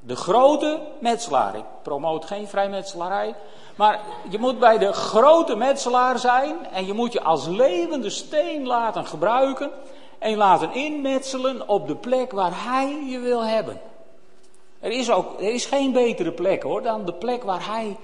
De 0.00 0.16
grote 0.16 0.80
metselaar. 1.00 1.56
Ik 1.56 1.64
promoot 1.82 2.24
geen 2.24 2.48
vrijmetselarij. 2.48 3.34
Maar 3.76 4.00
je 4.28 4.38
moet 4.38 4.58
bij 4.58 4.78
de 4.78 4.92
grote 4.92 5.56
metselaar 5.56 6.18
zijn 6.18 6.66
en 6.66 6.86
je 6.86 6.92
moet 6.92 7.12
je 7.12 7.22
als 7.22 7.46
levende 7.46 8.10
steen 8.10 8.66
laten 8.66 9.06
gebruiken 9.06 9.70
en 10.18 10.36
laten 10.36 10.74
inmetselen 10.74 11.68
op 11.68 11.86
de 11.86 11.96
plek 11.96 12.32
waar 12.32 12.64
hij 12.64 13.04
je 13.06 13.18
wil 13.18 13.44
hebben. 13.44 13.80
Er 14.80 14.90
is, 14.90 15.10
ook, 15.10 15.40
er 15.40 15.52
is 15.52 15.66
geen 15.66 15.92
betere 15.92 16.32
plek 16.32 16.62
hoor 16.62 16.82
dan 16.82 17.04
de 17.04 17.12
plek 17.12 17.42
waar 17.42 17.66
hij 17.66 17.96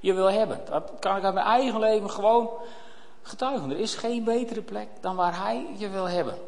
je 0.00 0.12
wil 0.12 0.30
hebben. 0.30 0.60
Dat 0.70 0.90
kan 1.00 1.16
ik 1.16 1.24
uit 1.24 1.34
mijn 1.34 1.46
eigen 1.46 1.80
leven 1.80 2.10
gewoon 2.10 2.50
getuigen. 3.22 3.70
Er 3.70 3.78
is 3.78 3.94
geen 3.94 4.24
betere 4.24 4.62
plek 4.62 4.88
dan 5.00 5.16
waar 5.16 5.42
hij 5.42 5.66
je 5.76 5.88
wil 5.88 6.08
hebben. 6.08 6.38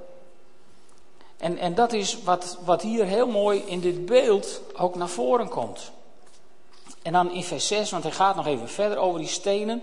En, 1.39 1.59
en 1.59 1.75
dat 1.75 1.93
is 1.93 2.23
wat, 2.23 2.59
wat 2.65 2.83
hier 2.83 3.05
heel 3.05 3.27
mooi 3.27 3.63
in 3.67 3.81
dit 3.81 4.07
beeld 4.07 4.63
ook 4.77 4.95
naar 4.95 5.09
voren 5.09 5.49
komt. 5.49 5.93
En 7.03 7.13
dan 7.13 7.33
in 7.33 7.43
vers 7.43 7.67
6, 7.67 7.91
want 7.91 8.03
hij 8.03 8.13
gaat 8.13 8.37
nog 8.37 8.47
even 8.47 8.69
verder 8.69 8.99
over 8.99 9.21
die 9.21 9.29
stenen. 9.29 9.83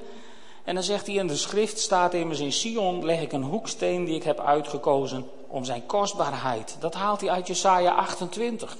En 0.63 0.73
dan 0.73 0.83
zegt 0.83 1.07
hij 1.07 1.15
in 1.15 1.27
de 1.27 1.35
schrift, 1.35 1.79
staat 1.79 2.13
immers 2.13 2.39
in 2.39 2.51
Sion, 2.51 3.05
leg 3.05 3.21
ik 3.21 3.31
een 3.31 3.43
hoeksteen 3.43 4.05
die 4.05 4.15
ik 4.15 4.23
heb 4.23 4.39
uitgekozen 4.39 5.29
om 5.47 5.63
zijn 5.63 5.85
kostbaarheid. 5.85 6.77
Dat 6.79 6.93
haalt 6.93 7.21
hij 7.21 7.29
uit 7.29 7.47
Jesaja 7.47 7.91
28. 7.91 8.77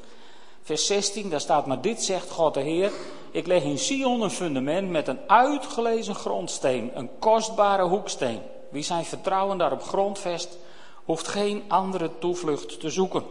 Vers 0.64 0.86
16, 0.86 1.30
daar 1.30 1.42
staat, 1.42 1.66
maar 1.66 1.82
dit 1.82 2.04
zegt 2.04 2.30
God 2.30 2.54
de 2.54 2.60
Heer, 2.60 2.92
ik 3.32 3.48
leg 3.48 3.64
in 3.64 3.78
Sion 3.78 4.22
een 4.22 4.32
fundament 4.32 4.90
met 4.90 5.08
een 5.08 5.20
uitgelezen 5.28 6.16
grondsteen, 6.16 6.92
een 6.94 7.10
kostbare 7.20 7.84
hoeksteen. 7.84 8.42
Wie 8.70 8.84
zijn 8.84 9.06
vertrouwen 9.06 9.58
daarop 9.58 9.84
grondvest, 9.84 10.58
hoeft 11.06 11.28
geen 11.28 11.64
andere 11.68 12.10
toevlucht 12.20 12.80
te 12.80 12.90
zoeken. 12.90 13.24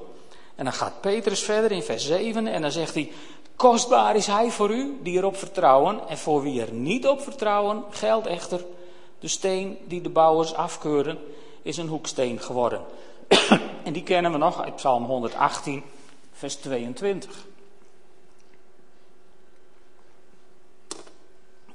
En 0.55 0.65
dan 0.65 0.73
gaat 0.73 1.01
Petrus 1.01 1.41
verder 1.41 1.73
in 1.73 1.83
vers 1.83 2.07
7 2.07 2.47
en 2.47 2.63
dan 2.63 2.73
zegt 2.73 2.95
hij, 2.95 3.13
Kostbaar 3.57 4.17
is 4.17 4.27
hij 4.27 4.51
voor 4.51 4.71
u 4.71 4.99
die 5.03 5.17
erop 5.17 5.37
vertrouwen. 5.37 6.09
En 6.09 6.19
voor 6.19 6.43
wie 6.43 6.61
er 6.61 6.73
niet 6.73 7.07
op 7.07 7.21
vertrouwen, 7.21 7.85
geldt 7.91 8.27
echter: 8.27 8.65
de 9.19 9.29
steen 9.29 9.79
die 9.85 10.01
de 10.01 10.09
bouwers 10.09 10.55
afkeuren, 10.55 11.19
is 11.63 11.77
een 11.77 11.89
hoeksteen 11.89 12.41
geworden. 12.41 12.81
en 13.85 13.93
die 13.93 14.03
kennen 14.03 14.33
we 14.33 14.39
nog 14.39 14.63
uit 14.63 14.77
Psalm 14.77 15.05
118, 15.05 15.83
vers 16.33 16.55
22. 16.55 17.47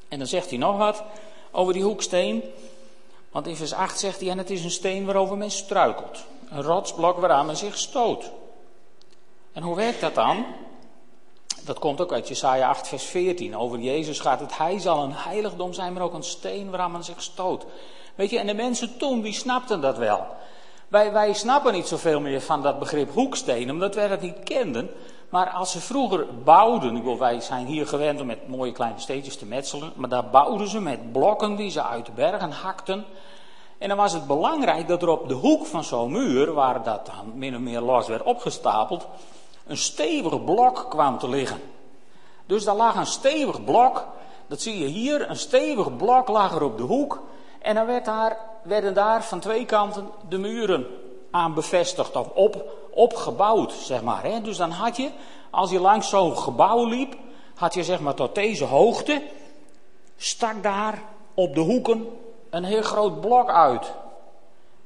En 0.08 0.18
dan 0.18 0.28
zegt 0.28 0.50
hij 0.50 0.60
nog 0.60 0.78
wat 0.78 1.04
over 1.52 1.74
die 1.74 1.84
hoeksteen. 1.84 2.44
Want 3.32 3.48
in 3.48 3.56
vers 3.56 3.74
8 3.74 4.00
zegt 4.00 4.20
hij: 4.20 4.30
En 4.30 4.38
het 4.38 4.50
is 4.50 4.64
een 4.64 4.72
steen 4.72 5.06
waarover 5.06 5.38
men 5.38 5.52
struikelt. 5.52 6.26
Een 6.50 6.62
rotsblok 6.62 7.18
waaraan 7.18 7.46
men 7.46 7.58
zich 7.58 7.78
stoot. 7.78 8.32
En 9.52 9.64
hoe 9.64 9.76
werkt 9.76 10.02
dat 10.02 10.16
dan? 10.16 10.46
Dat 11.66 11.80
komt 11.80 12.02
ook 12.02 12.14
uit 12.14 12.28
Jesaja 12.28 12.70
8, 12.70 12.88
vers 12.88 13.04
14. 13.04 13.58
Over 13.58 13.80
Jezus 13.80 14.20
gaat 14.20 14.40
het. 14.40 14.58
Hij 14.58 14.80
zal 14.80 15.04
een 15.04 15.14
heiligdom 15.14 15.74
zijn, 15.74 15.94
maar 15.94 16.04
ook 16.04 16.14
een 16.14 16.24
steen 16.24 16.70
waaraan 16.70 16.92
men 16.92 17.04
zich 17.04 17.22
stoot. 17.22 17.66
Weet 18.16 18.30
je, 18.30 18.40
en 18.40 18.48
de 18.48 18.54
mensen 18.54 18.98
toen, 18.98 19.22
die 19.22 19.34
snapten 19.34 19.82
dat 19.82 19.98
wel. 19.98 20.26
Wij, 20.88 21.12
wij 21.12 21.34
snappen 21.34 21.74
niet 21.74 21.88
zoveel 21.88 22.20
meer 22.20 22.42
van 22.42 22.62
dat 22.62 22.80
begrip 22.80 23.14
hoeksteen, 23.14 23.72
omdat 23.72 23.96
wij 23.96 24.08
dat 24.08 24.22
niet 24.22 24.44
kenden. 24.44 24.90
Maar 25.30 25.50
als 25.50 25.72
ze 25.72 25.80
vroeger 25.80 26.26
bouwden, 26.44 26.96
ik 26.96 27.18
wij 27.18 27.42
zijn 27.42 27.66
hier 27.66 27.88
gewend 27.88 28.22
om 28.22 28.28
met 28.28 28.48
mooie 28.48 28.72
kleine 28.72 29.00
steentjes 29.00 29.38
te 29.38 29.46
metselen, 29.46 29.92
maar 29.96 30.10
daar 30.10 30.30
bouwden 30.30 30.68
ze 30.68 30.82
met 30.82 31.12
blokken 31.12 31.56
die 31.56 31.70
ze 31.70 31.84
uit 31.84 32.06
de 32.06 32.12
bergen 32.12 32.52
hakten. 32.52 33.06
En 33.78 33.88
dan 33.88 33.98
was 33.98 34.14
het 34.14 34.28
belangrijk 34.28 34.88
dat 34.88 35.02
er 35.02 35.10
op 35.10 35.28
de 35.28 35.34
hoek 35.34 35.66
van 35.66 35.84
zo'n 35.84 36.12
muur, 36.12 36.54
waar 36.54 36.84
dat 36.84 37.06
dan 37.06 37.32
min 37.36 37.56
of 37.56 37.62
meer 37.62 37.82
los 37.82 38.08
werd 38.08 38.24
opgestapeld, 38.24 39.08
een 39.68 39.78
stevig 39.78 40.44
blok 40.44 40.86
kwam 40.90 41.18
te 41.18 41.30
liggen. 41.30 41.62
Dus 42.46 42.64
daar 42.64 42.76
lag 42.76 42.96
een 42.96 43.06
stevig 43.06 43.64
blok, 43.64 44.08
dat 44.48 44.62
zie 44.62 44.80
je 44.80 44.86
hier, 44.86 45.30
een 45.30 45.38
stevig 45.38 45.98
blok 45.98 46.28
lag 46.28 46.56
er 46.56 46.64
op 46.64 46.78
de 46.78 46.84
hoek. 46.84 47.22
En 47.60 47.76
dan 47.76 47.86
werd 47.86 48.06
daar, 48.06 48.38
werden 48.64 48.94
daar 48.94 49.24
van 49.24 49.40
twee 49.40 49.66
kanten 49.66 50.10
de 50.30 50.38
muren 50.38 50.88
aan 51.32 51.54
bevestigd 51.54 52.16
of 52.16 52.28
op, 52.34 52.66
opgebouwd, 52.92 53.74
zeg 53.74 54.02
maar. 54.02 54.24
Hè? 54.24 54.42
Dus 54.42 54.58
dan 54.58 54.72
had 54.72 54.98
je, 54.98 55.10
als 55.50 55.72
je 55.72 55.80
langs 55.80 56.10
zo'n 56.10 56.38
gebouw 56.38 56.86
liep, 56.86 57.16
had 57.56 57.74
je 57.74 57.84
zeg 57.84 58.00
maar 58.00 58.14
tot 58.14 58.36
deze 58.36 58.66
hoogte, 58.66 59.22
stak 60.18 60.64
daar 60.64 61.02
op 61.34 61.56
de 61.56 61.62
hoeken 61.62 62.08
een 62.50 62.64
heel 62.64 62.82
groot 62.82 63.22
blok 63.22 63.50
uit. 63.50 63.92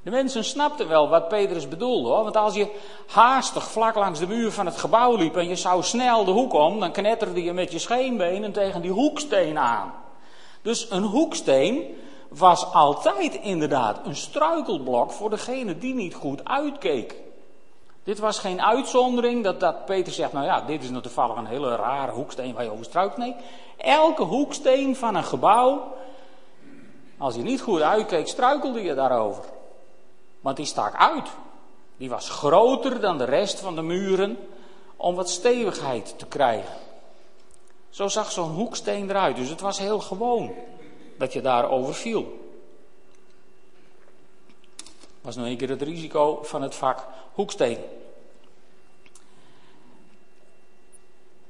De 0.06 0.12
mensen 0.12 0.44
snapten 0.44 0.88
wel 0.88 1.10
wat 1.10 1.28
Petrus 1.28 1.68
bedoelde 1.68 2.10
hoor. 2.10 2.24
Want 2.24 2.38
als 2.38 2.56
je 2.56 2.76
haastig 3.08 3.64
vlak 3.64 3.96
langs 3.96 4.20
de 4.20 4.28
muur 4.28 4.52
van 4.52 4.66
het 4.66 4.78
gebouw 4.78 5.16
liep 5.16 5.38
en 5.38 5.48
je 5.48 5.56
zou 5.56 5.84
snel 5.84 6.26
de 6.26 6.32
hoek 6.32 6.54
om, 6.54 6.80
dan 6.80 6.92
knetterde 6.92 7.44
je 7.44 7.54
met 7.54 7.72
je 7.72 7.80
scheenbenen 7.80 8.52
tegen 8.52 8.82
die 8.82 8.92
hoeksteen 8.92 9.58
aan. 9.58 9.94
Dus 10.62 10.92
een 10.92 11.04
hoeksteen 11.04 11.84
was 12.30 12.74
altijd 12.74 13.36
inderdaad 13.36 14.00
een 14.06 14.16
struikelblok 14.16 15.12
voor 15.12 15.30
degene 15.30 15.78
die 15.78 15.94
niet 15.94 16.16
goed 16.16 16.46
uitkeek. 16.46 17.16
Dit 18.04 18.20
was 18.20 18.40
geen 18.40 18.62
uitzondering 18.62 19.44
dat, 19.44 19.60
dat 19.60 19.86
Peter 19.86 20.14
zegt, 20.14 20.34
nou 20.34 20.46
ja, 20.46 20.62
dit 20.62 20.84
is 20.84 20.90
nou 20.90 21.02
toevallig 21.02 21.36
een 21.36 21.46
hele 21.46 21.76
rare 21.76 22.12
hoeksteen 22.12 22.54
waar 22.54 22.64
je 22.64 22.72
over 22.72 22.86
struikelt. 22.86 23.18
Nee, 23.18 23.36
elke 23.78 24.24
hoeksteen 24.24 24.96
van 24.96 25.16
een 25.16 25.24
gebouw, 25.24 25.94
als 27.18 27.36
je 27.36 27.42
niet 27.42 27.62
goed 27.62 27.82
uitkeek, 27.82 28.28
struikelde 28.28 28.84
je 28.84 28.94
daarover. 28.94 29.54
Want 30.46 30.58
die 30.58 30.66
stak 30.66 30.96
uit. 30.96 31.30
Die 31.98 32.10
was 32.10 32.30
groter 32.30 33.00
dan 33.00 33.18
de 33.18 33.24
rest 33.24 33.60
van 33.60 33.76
de 33.76 33.82
muren 33.82 34.38
om 34.96 35.16
wat 35.16 35.30
stevigheid 35.30 36.14
te 36.18 36.26
krijgen. 36.26 36.76
Zo 37.90 38.08
zag 38.08 38.32
zo'n 38.32 38.50
hoeksteen 38.50 39.10
eruit. 39.10 39.36
Dus 39.36 39.50
het 39.50 39.62
was 39.62 39.78
heel 39.80 40.00
gewoon 40.00 40.54
dat 41.18 41.34
je 41.34 41.42
daarover 41.42 41.94
viel. 41.94 42.40
Was 45.22 45.36
nog 45.36 45.46
een 45.46 45.58
keer 45.58 45.70
het 45.70 45.82
risico 45.82 46.40
van 46.44 46.62
het 46.62 46.76
vak 46.76 47.08
hoeksteen. 47.34 47.78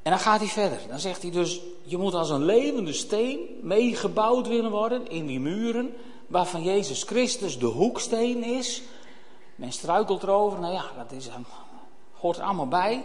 En 0.01 0.11
dan 0.11 0.19
gaat 0.19 0.39
hij 0.39 0.49
verder. 0.49 0.79
Dan 0.87 0.99
zegt 0.99 1.21
hij 1.21 1.31
dus, 1.31 1.61
je 1.83 1.97
moet 1.97 2.13
als 2.13 2.29
een 2.29 2.45
levende 2.45 2.93
steen 2.93 3.59
meegebouwd 3.61 4.47
willen 4.47 4.71
worden 4.71 5.09
in 5.09 5.25
die 5.25 5.39
muren 5.39 5.95
waarvan 6.27 6.63
Jezus 6.63 7.03
Christus 7.03 7.59
de 7.59 7.65
hoeksteen 7.65 8.43
is. 8.43 8.81
Men 9.55 9.71
struikelt 9.71 10.23
erover, 10.23 10.59
nou 10.59 10.73
ja, 10.73 10.91
dat 10.97 11.11
is, 11.11 11.29
hoort 12.11 12.37
er 12.37 12.43
allemaal 12.43 12.67
bij. 12.67 13.03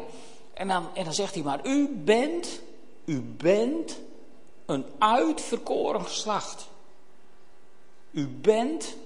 En 0.55 0.69
dan, 0.69 0.87
en 0.95 1.05
dan 1.05 1.15
zegt 1.15 1.35
hij, 1.35 1.43
maar 1.43 1.67
u 1.67 1.89
bent, 2.05 2.61
u 3.05 3.21
bent 3.21 3.99
een 4.67 4.85
uitverkoren 4.99 6.05
geslacht. 6.05 6.69
U 8.11 8.29
bent 8.29 8.97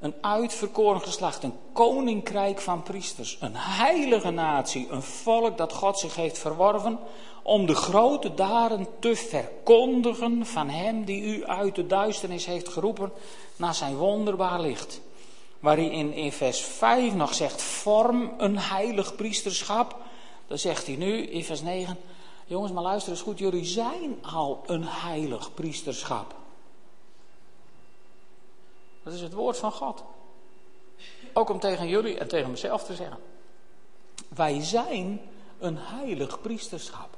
een 0.00 0.14
uitverkoren 0.20 1.00
geslacht, 1.00 1.42
een 1.42 1.58
koninkrijk 1.72 2.60
van 2.60 2.82
priesters, 2.82 3.36
een 3.40 3.56
heilige 3.56 4.30
natie, 4.30 4.88
een 4.90 5.02
volk 5.02 5.58
dat 5.58 5.72
God 5.72 5.98
zich 5.98 6.16
heeft 6.16 6.38
verworven 6.38 6.98
om 7.42 7.66
de 7.66 7.74
grote 7.74 8.34
daden 8.34 8.86
te 8.98 9.16
verkondigen 9.16 10.46
van 10.46 10.68
Hem 10.68 11.04
die 11.04 11.22
u 11.22 11.46
uit 11.46 11.74
de 11.74 11.86
duisternis 11.86 12.46
heeft 12.46 12.68
geroepen 12.68 13.12
naar 13.56 13.74
zijn 13.74 13.96
wonderbaar 13.96 14.60
licht. 14.60 15.00
Waar 15.58 15.76
hij 15.76 15.90
in, 15.90 16.32
vers 16.32 16.60
5 16.60 17.14
nog 17.14 17.34
zegt, 17.34 17.62
vorm 17.62 18.32
een 18.38 18.58
heilig 18.58 19.14
priesterschap. 19.14 19.96
Dan 20.46 20.58
zegt 20.58 20.86
hij 20.86 20.96
nu 20.96 21.26
in 21.26 21.44
vers 21.44 21.62
9, 21.62 21.96
jongens 22.46 22.72
maar 22.72 22.82
luister 22.82 23.12
eens 23.12 23.22
goed, 23.22 23.38
jullie 23.38 23.64
zijn 23.64 24.18
al 24.22 24.62
een 24.66 24.84
heilig 24.84 25.54
priesterschap. 25.54 26.39
Dat 29.02 29.12
is 29.12 29.20
het 29.20 29.32
woord 29.32 29.56
van 29.56 29.72
God. 29.72 30.04
Ook 31.32 31.50
om 31.50 31.60
tegen 31.60 31.88
jullie 31.88 32.18
en 32.18 32.28
tegen 32.28 32.50
mezelf 32.50 32.84
te 32.84 32.94
zeggen. 32.94 33.18
Wij 34.28 34.62
zijn 34.62 35.20
een 35.58 35.76
heilig 35.78 36.40
priesterschap. 36.40 37.16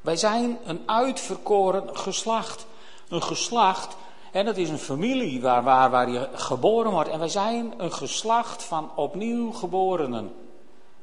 Wij 0.00 0.16
zijn 0.16 0.58
een 0.64 0.80
uitverkoren 0.86 1.96
geslacht. 1.96 2.66
Een 3.08 3.22
geslacht, 3.22 3.96
en 4.32 4.44
dat 4.44 4.56
is 4.56 4.68
een 4.68 4.78
familie 4.78 5.40
waar, 5.40 5.62
waar, 5.62 5.90
waar 5.90 6.10
je 6.10 6.28
geboren 6.32 6.90
wordt. 6.90 7.10
En 7.10 7.18
wij 7.18 7.28
zijn 7.28 7.74
een 7.76 7.92
geslacht 7.92 8.62
van 8.62 8.90
opnieuw 8.94 9.52
geborenen. 9.52 10.34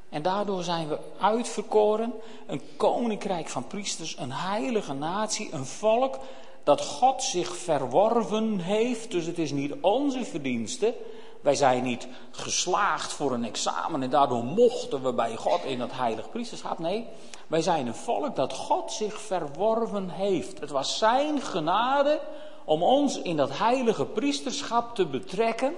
En 0.10 0.22
daardoor 0.22 0.64
zijn 0.64 0.88
we 0.88 1.00
uitverkoren, 1.20 2.14
een 2.48 2.62
koninkrijk 2.78 3.50
van 3.50 3.68
priesters, 3.68 4.18
een 4.18 4.32
heilige 4.32 4.94
natie, 4.94 5.54
een 5.54 5.66
volk 5.66 6.20
dat 6.64 6.82
God 6.82 7.24
zich 7.24 7.56
verworven 7.56 8.60
heeft. 8.60 9.12
Dus 9.12 9.26
het 9.26 9.38
is 9.38 9.52
niet 9.52 9.74
onze 9.82 10.26
verdienste. 10.26 10.94
Wij 11.42 11.56
zijn 11.56 11.84
niet 11.84 12.08
geslaagd 12.32 13.14
voor 13.14 13.32
een 13.32 13.46
examen 13.46 14.04
en 14.04 14.10
daardoor 14.10 14.44
mochten 14.44 15.04
we 15.04 15.14
bij 15.14 15.36
God 15.36 15.64
in 15.64 15.80
dat 15.80 15.92
heilig 15.94 16.30
priesterschap. 16.30 16.80
Nee, 16.80 17.08
wij 17.48 17.62
zijn 17.62 17.88
een 17.88 17.96
volk 17.96 18.36
dat 18.36 18.54
God 18.54 18.92
zich 18.92 19.22
verworven 19.22 20.10
heeft. 20.10 20.60
Het 20.60 20.70
was 20.70 20.98
zijn 20.98 21.42
genade 21.42 22.20
om 22.66 22.84
ons 22.84 23.22
in 23.22 23.38
dat 23.38 23.58
heilige 23.58 24.06
priesterschap 24.06 24.96
te 24.96 25.06
betrekken. 25.06 25.74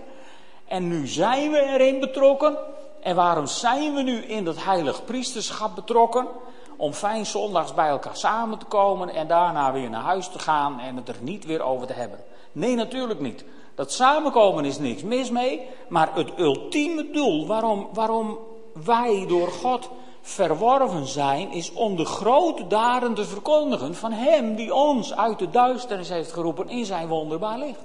En 0.68 0.88
nu 0.88 1.08
zijn 1.08 1.52
we 1.52 1.62
erin 1.62 2.00
betrokken. 2.00 2.58
En 3.02 3.16
waarom 3.16 3.46
zijn 3.46 3.94
we 3.94 4.02
nu 4.02 4.18
in 4.18 4.46
dat 4.46 4.64
heilig 4.64 5.06
priesterschap 5.06 5.76
betrokken? 5.76 6.28
Om 6.78 6.94
fijn 6.94 7.26
zondags 7.26 7.74
bij 7.74 7.88
elkaar 7.88 8.16
samen 8.16 8.58
te 8.58 8.66
komen 8.66 9.10
en 9.10 9.28
daarna 9.28 9.72
weer 9.72 9.90
naar 9.90 10.02
huis 10.02 10.30
te 10.30 10.40
gaan 10.40 10.80
en 10.80 10.96
het 10.96 11.10
er 11.10 11.18
niet 11.22 11.46
weer 11.46 11.62
over 11.62 11.88
te 11.88 11.94
hebben. 11.94 12.20
Nee, 12.52 12.76
natuurlijk 12.76 13.20
niet. 13.20 13.46
Dat 13.76 13.92
samenkomen 13.92 14.66
is 14.66 14.78
niks 14.78 15.04
mis 15.04 15.30
mee, 15.30 15.68
maar 15.88 16.16
het 16.16 16.40
ultieme 16.40 17.12
doel 17.12 17.48
waarom, 17.48 17.90
waarom 17.94 18.38
wij 18.86 19.26
door 19.28 19.48
God 19.48 19.90
verworven 20.22 21.08
zijn, 21.08 21.52
is 21.52 21.74
om 21.74 21.96
de 21.96 22.06
grote 22.06 22.68
daden 22.68 23.14
te 23.14 23.26
verkondigen 23.26 23.96
van 23.96 24.12
Hem 24.12 24.56
die 24.56 24.74
ons 24.74 25.16
uit 25.16 25.40
de 25.40 25.50
duisternis 25.50 26.10
heeft 26.10 26.32
geroepen 26.32 26.70
in 26.70 26.86
zijn 26.86 27.08
wonderbaar 27.08 27.58
licht. 27.58 27.84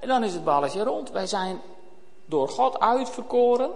En 0.00 0.08
dan 0.08 0.24
is 0.24 0.32
het 0.32 0.44
balletje 0.44 0.82
rond. 0.82 1.10
Wij 1.10 1.26
zijn 1.26 1.60
door 2.24 2.48
God 2.48 2.80
uitverkoren 2.80 3.70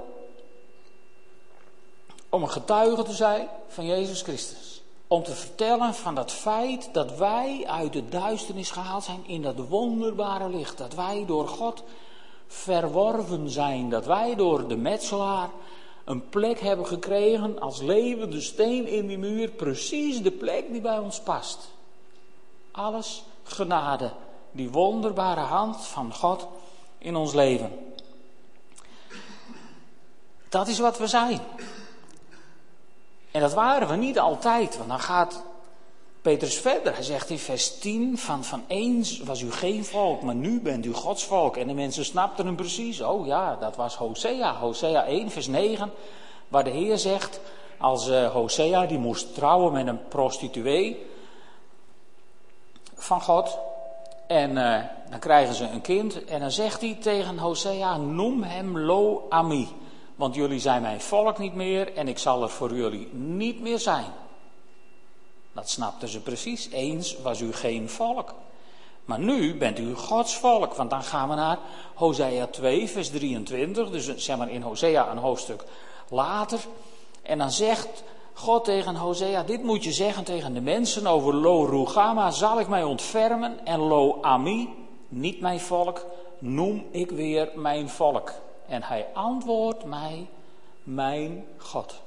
om 2.34 2.42
een 2.42 2.50
getuige 2.50 3.02
te 3.02 3.12
zijn 3.12 3.48
van 3.68 3.86
Jezus 3.86 4.22
Christus. 4.22 4.82
Om 5.06 5.22
te 5.22 5.32
vertellen 5.32 5.94
van 5.94 6.14
dat 6.14 6.32
feit 6.32 6.88
dat 6.92 7.16
wij 7.16 7.64
uit 7.66 7.92
de 7.92 8.08
duisternis 8.08 8.70
gehaald 8.70 9.04
zijn 9.04 9.26
in 9.26 9.42
dat 9.42 9.68
wonderbare 9.68 10.48
licht. 10.48 10.78
Dat 10.78 10.94
wij 10.94 11.24
door 11.26 11.48
God 11.48 11.82
verworven 12.46 13.50
zijn. 13.50 13.90
Dat 13.90 14.06
wij 14.06 14.34
door 14.34 14.68
de 14.68 14.76
metselaar 14.76 15.48
een 16.04 16.28
plek 16.28 16.60
hebben 16.60 16.86
gekregen 16.86 17.60
als 17.60 17.80
levende 17.80 18.40
steen 18.40 18.86
in 18.86 19.06
die 19.06 19.18
muur. 19.18 19.50
Precies 19.50 20.22
de 20.22 20.30
plek 20.30 20.72
die 20.72 20.80
bij 20.80 20.98
ons 20.98 21.20
past. 21.20 21.68
Alles 22.70 23.24
genade. 23.42 24.12
Die 24.52 24.70
wonderbare 24.70 25.40
hand 25.40 25.86
van 25.86 26.14
God 26.14 26.46
in 26.98 27.16
ons 27.16 27.32
leven. 27.32 27.94
Dat 30.48 30.68
is 30.68 30.78
wat 30.78 30.98
we 30.98 31.06
zijn. 31.06 31.40
En 33.34 33.40
dat 33.40 33.54
waren 33.54 33.88
we 33.88 33.96
niet 33.96 34.18
altijd, 34.18 34.76
want 34.76 34.88
dan 34.88 35.00
gaat 35.00 35.42
Petrus 36.22 36.58
verder. 36.58 36.94
Hij 36.94 37.02
zegt 37.02 37.30
in 37.30 37.38
vers 37.38 37.78
10 37.78 38.18
van, 38.18 38.44
van 38.44 38.64
eens 38.66 39.18
was 39.18 39.40
u 39.40 39.52
geen 39.52 39.84
volk, 39.84 40.22
maar 40.22 40.34
nu 40.34 40.60
bent 40.60 40.86
u 40.86 40.92
Gods 40.92 41.24
volk. 41.24 41.56
En 41.56 41.66
de 41.66 41.74
mensen 41.74 42.04
snapten 42.04 42.46
hem 42.46 42.56
precies. 42.56 43.00
Oh 43.00 43.26
ja, 43.26 43.56
dat 43.56 43.76
was 43.76 43.96
Hosea. 43.96 44.54
Hosea 44.54 45.04
1 45.04 45.30
vers 45.30 45.46
9, 45.46 45.92
waar 46.48 46.64
de 46.64 46.70
Heer 46.70 46.98
zegt, 46.98 47.40
als 47.78 48.08
uh, 48.08 48.32
Hosea 48.32 48.86
die 48.86 48.98
moest 48.98 49.34
trouwen 49.34 49.72
met 49.72 49.86
een 49.86 50.08
prostituee 50.08 51.06
van 52.94 53.20
God. 53.20 53.58
En 54.26 54.50
uh, 54.50 54.80
dan 55.10 55.18
krijgen 55.18 55.54
ze 55.54 55.64
een 55.64 55.80
kind 55.80 56.24
en 56.24 56.40
dan 56.40 56.50
zegt 56.50 56.80
hij 56.80 56.96
tegen 57.00 57.38
Hosea, 57.38 57.96
noem 57.96 58.42
hem 58.42 58.78
Lo 58.78 59.26
Ami. 59.28 59.68
Want 60.14 60.34
jullie 60.34 60.60
zijn 60.60 60.82
mijn 60.82 61.00
volk 61.00 61.38
niet 61.38 61.54
meer 61.54 61.96
en 61.96 62.08
ik 62.08 62.18
zal 62.18 62.42
er 62.42 62.50
voor 62.50 62.74
jullie 62.74 63.08
niet 63.12 63.60
meer 63.60 63.78
zijn. 63.78 64.12
Dat 65.52 65.70
snapten 65.70 66.08
ze 66.08 66.20
precies. 66.20 66.68
Eens 66.70 67.16
was 67.22 67.40
u 67.40 67.52
geen 67.52 67.88
volk. 67.88 68.34
Maar 69.04 69.18
nu 69.18 69.56
bent 69.56 69.78
u 69.78 69.94
Gods 69.94 70.36
volk. 70.36 70.74
Want 70.74 70.90
dan 70.90 71.02
gaan 71.02 71.28
we 71.28 71.34
naar 71.34 71.58
Hosea 71.94 72.46
2, 72.46 72.88
vers 72.88 73.10
23. 73.10 73.90
Dus 73.90 74.16
zeg 74.16 74.36
maar 74.36 74.50
in 74.50 74.62
Hosea 74.62 75.10
een 75.10 75.18
hoofdstuk 75.18 75.64
later. 76.08 76.58
En 77.22 77.38
dan 77.38 77.50
zegt 77.50 78.04
God 78.32 78.64
tegen 78.64 78.96
Hosea: 78.96 79.42
Dit 79.42 79.62
moet 79.62 79.84
je 79.84 79.92
zeggen 79.92 80.24
tegen 80.24 80.54
de 80.54 80.60
mensen 80.60 81.06
over 81.06 81.34
Lo 81.34 81.64
Rugama. 81.64 82.30
Zal 82.30 82.60
ik 82.60 82.68
mij 82.68 82.82
ontfermen? 82.82 83.66
En 83.66 83.80
Lo 83.80 84.18
Ami, 84.20 84.68
niet 85.08 85.40
mijn 85.40 85.60
volk, 85.60 86.06
noem 86.38 86.86
ik 86.90 87.10
weer 87.10 87.50
mijn 87.54 87.88
volk. 87.88 88.32
En 88.68 88.82
hij 88.82 89.06
antwoordt 89.12 89.84
mij, 89.84 90.28
mijn 90.82 91.46
God. 91.58 92.02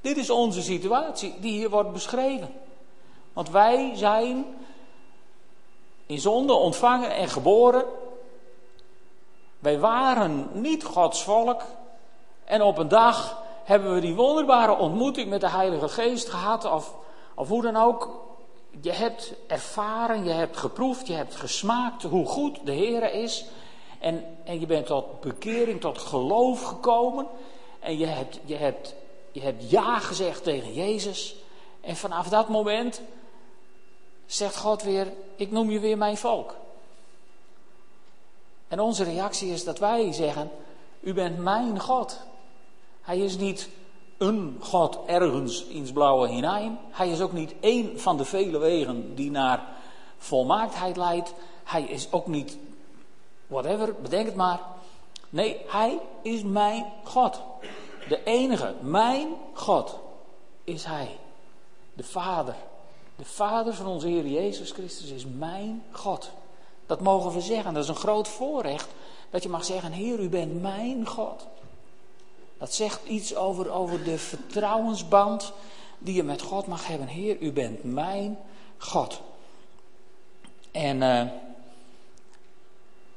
Dit 0.00 0.16
is 0.16 0.30
onze 0.30 0.62
situatie 0.62 1.34
die 1.40 1.52
hier 1.52 1.70
wordt 1.70 1.92
beschreven. 1.92 2.48
Want 3.32 3.50
wij 3.50 3.92
zijn 3.94 4.44
in 6.06 6.18
zonde 6.18 6.52
ontvangen 6.52 7.14
en 7.14 7.28
geboren. 7.28 7.84
Wij 9.58 9.78
waren 9.78 10.48
niet 10.52 10.84
Gods 10.84 11.22
volk. 11.22 11.62
En 12.44 12.62
op 12.62 12.78
een 12.78 12.88
dag 12.88 13.42
hebben 13.64 13.94
we 13.94 14.00
die 14.00 14.14
wonderbare 14.14 14.76
ontmoeting 14.76 15.28
met 15.28 15.40
de 15.40 15.50
Heilige 15.50 15.88
Geest 15.88 16.28
gehad. 16.28 16.64
Of, 16.64 16.94
of 17.34 17.48
hoe 17.48 17.62
dan 17.62 17.76
ook. 17.76 18.26
Je 18.80 18.92
hebt 18.92 19.34
ervaren, 19.46 20.24
je 20.24 20.30
hebt 20.30 20.56
geproefd, 20.56 21.06
je 21.06 21.12
hebt 21.12 21.36
gesmaakt 21.36 22.02
hoe 22.02 22.26
goed 22.26 22.58
de 22.64 22.72
Heer 22.72 23.12
is. 23.12 23.46
En, 23.98 24.38
en 24.44 24.60
je 24.60 24.66
bent 24.66 24.86
tot 24.86 25.20
bekering, 25.20 25.80
tot 25.80 25.98
geloof 25.98 26.62
gekomen. 26.62 27.26
En 27.78 27.98
je 27.98 28.06
hebt, 28.06 28.38
je, 28.44 28.56
hebt, 28.56 28.94
je 29.32 29.40
hebt 29.40 29.70
ja 29.70 29.98
gezegd 29.98 30.42
tegen 30.42 30.72
Jezus. 30.72 31.36
En 31.80 31.96
vanaf 31.96 32.28
dat 32.28 32.48
moment 32.48 33.00
zegt 34.26 34.56
God 34.56 34.82
weer: 34.82 35.12
Ik 35.36 35.50
noem 35.50 35.70
je 35.70 35.80
weer 35.80 35.98
mijn 35.98 36.16
volk. 36.16 36.54
En 38.68 38.80
onze 38.80 39.04
reactie 39.04 39.52
is 39.52 39.64
dat 39.64 39.78
wij 39.78 40.12
zeggen: 40.12 40.50
U 41.00 41.14
bent 41.14 41.38
mijn 41.38 41.80
God. 41.80 42.20
Hij 43.00 43.18
is 43.18 43.36
niet 43.36 43.68
een 44.18 44.56
God 44.60 44.98
ergens 45.06 45.64
in 45.64 45.82
het 45.82 45.92
blauwe 45.92 46.28
hinein. 46.28 46.78
Hij 46.90 47.10
is 47.10 47.20
ook 47.20 47.32
niet 47.32 47.54
één 47.60 48.00
van 48.00 48.16
de 48.16 48.24
vele 48.24 48.58
wegen 48.58 49.14
die 49.14 49.30
naar 49.30 49.66
volmaaktheid 50.18 50.96
leidt. 50.96 51.34
Hij 51.64 51.82
is 51.82 52.12
ook 52.12 52.26
niet 52.26 52.58
whatever, 53.48 53.94
bedenk 53.94 54.26
het 54.26 54.34
maar. 54.34 54.60
Nee, 55.30 55.60
hij 55.66 55.98
is 56.22 56.42
mijn 56.42 56.84
God. 57.04 57.40
De 58.08 58.24
enige, 58.24 58.74
mijn 58.80 59.28
God 59.52 59.98
is 60.64 60.84
hij. 60.84 61.18
De 61.94 62.04
Vader. 62.04 62.54
De 63.16 63.24
Vader 63.24 63.74
van 63.74 63.86
onze 63.86 64.06
Heer 64.06 64.26
Jezus 64.26 64.70
Christus 64.70 65.10
is 65.10 65.26
mijn 65.26 65.82
God. 65.90 66.30
Dat 66.86 67.00
mogen 67.00 67.32
we 67.32 67.40
zeggen. 67.40 67.74
Dat 67.74 67.82
is 67.82 67.88
een 67.88 67.94
groot 67.94 68.28
voorrecht. 68.28 68.88
Dat 69.30 69.42
je 69.42 69.48
mag 69.48 69.64
zeggen, 69.64 69.92
Heer, 69.92 70.18
u 70.18 70.28
bent 70.28 70.62
mijn 70.62 71.06
God. 71.06 71.46
Dat 72.58 72.74
zegt 72.74 73.06
iets 73.06 73.34
over, 73.34 73.70
over 73.70 74.04
de 74.04 74.18
vertrouwensband 74.18 75.52
die 75.98 76.14
je 76.14 76.22
met 76.22 76.42
God 76.42 76.66
mag 76.66 76.86
hebben. 76.86 77.06
Heer, 77.06 77.40
u 77.40 77.52
bent 77.52 77.84
mijn 77.84 78.38
God. 78.78 79.20
En 80.70 81.00
uh, 81.02 81.22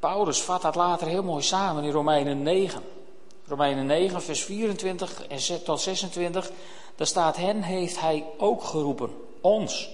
Paulus 0.02 0.42
vat 0.42 0.62
dat 0.62 0.76
later 0.76 1.08
heel 1.08 1.24
mooi 1.24 1.44
samen 1.44 1.84
in 1.84 1.92
Romeinen 1.92 2.44
9. 2.44 2.82
Romeinen 3.48 3.86
9, 3.86 4.22
vers 4.22 4.44
24 4.44 5.28
en 5.28 5.64
tot 5.64 5.82
26. 5.82 6.52
Daar 6.96 7.08
staat: 7.08 7.38
Hen 7.38 7.62
heeft 7.62 8.00
hij 8.00 8.26
ook 8.38 8.64
geroepen, 8.64 9.10
ons, 9.42 9.90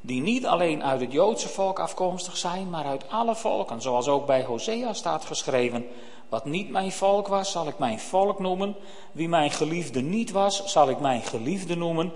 die 0.00 0.20
niet 0.20 0.46
alleen 0.46 0.84
uit 0.84 1.00
het 1.00 1.12
Joodse 1.12 1.48
volk 1.48 1.78
afkomstig 1.78 2.36
zijn, 2.36 2.70
maar 2.70 2.84
uit 2.84 3.08
alle 3.08 3.34
volken. 3.34 3.82
Zoals 3.82 4.08
ook 4.08 4.26
bij 4.26 4.44
Hosea 4.44 4.92
staat 4.92 5.24
geschreven: 5.24 5.86
Wat 6.28 6.44
niet 6.44 6.70
mijn 6.70 6.92
volk 6.92 7.28
was, 7.28 7.50
zal 7.50 7.66
ik 7.66 7.78
mijn 7.78 8.00
volk 8.00 8.38
noemen. 8.38 8.76
Wie 9.12 9.28
mijn 9.28 9.50
geliefde 9.50 10.00
niet 10.00 10.30
was, 10.30 10.64
zal 10.64 10.88
ik 10.88 11.00
mijn 11.00 11.22
geliefde 11.22 11.76
noemen. 11.76 12.12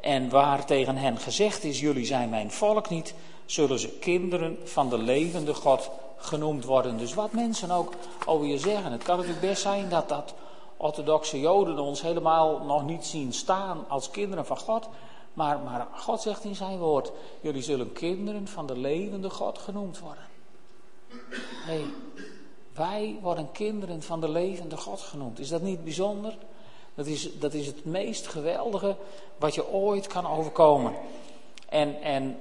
En 0.00 0.30
waar 0.30 0.64
tegen 0.64 0.96
hen 0.96 1.18
gezegd 1.18 1.64
is: 1.64 1.80
Jullie 1.80 2.06
zijn 2.06 2.28
mijn 2.28 2.50
volk 2.50 2.88
niet, 2.88 3.14
zullen 3.46 3.78
ze 3.78 3.88
kinderen 3.88 4.58
van 4.64 4.88
de 4.88 4.98
levende 4.98 5.54
God 5.54 5.90
genoemd 6.18 6.64
worden. 6.64 6.98
Dus 6.98 7.14
wat 7.14 7.32
mensen 7.32 7.70
ook 7.70 7.92
over 8.26 8.46
je 8.46 8.58
zeggen. 8.58 8.92
Het 8.92 9.02
kan 9.02 9.16
natuurlijk 9.16 9.46
best 9.46 9.62
zijn 9.62 9.88
dat 9.88 10.08
dat 10.08 10.34
orthodoxe 10.76 11.40
Joden 11.40 11.78
ons 11.78 12.02
helemaal 12.02 12.58
nog 12.58 12.84
niet 12.84 13.04
zien 13.04 13.32
staan 13.32 13.84
als 13.88 14.10
kinderen 14.10 14.46
van 14.46 14.58
God. 14.58 14.88
Maar, 15.32 15.58
maar 15.58 15.88
God 15.96 16.20
zegt 16.20 16.44
in 16.44 16.54
zijn 16.54 16.78
woord: 16.78 17.12
Jullie 17.40 17.62
zullen 17.62 17.92
kinderen 17.92 18.48
van 18.48 18.66
de 18.66 18.78
levende 18.78 19.30
God 19.30 19.58
genoemd 19.58 19.98
worden. 19.98 20.24
hey, 21.64 21.84
wij 22.74 23.18
worden 23.22 23.52
kinderen 23.52 24.02
van 24.02 24.20
de 24.20 24.28
levende 24.28 24.76
God 24.76 25.00
genoemd. 25.00 25.38
Is 25.38 25.48
dat 25.48 25.62
niet 25.62 25.84
bijzonder? 25.84 26.36
Dat 26.94 27.06
is, 27.06 27.38
dat 27.38 27.54
is 27.54 27.66
het 27.66 27.84
meest 27.84 28.26
geweldige 28.26 28.96
wat 29.36 29.54
je 29.54 29.72
ooit 29.72 30.06
kan 30.06 30.26
overkomen. 30.26 30.94
En, 31.68 32.02
en 32.02 32.38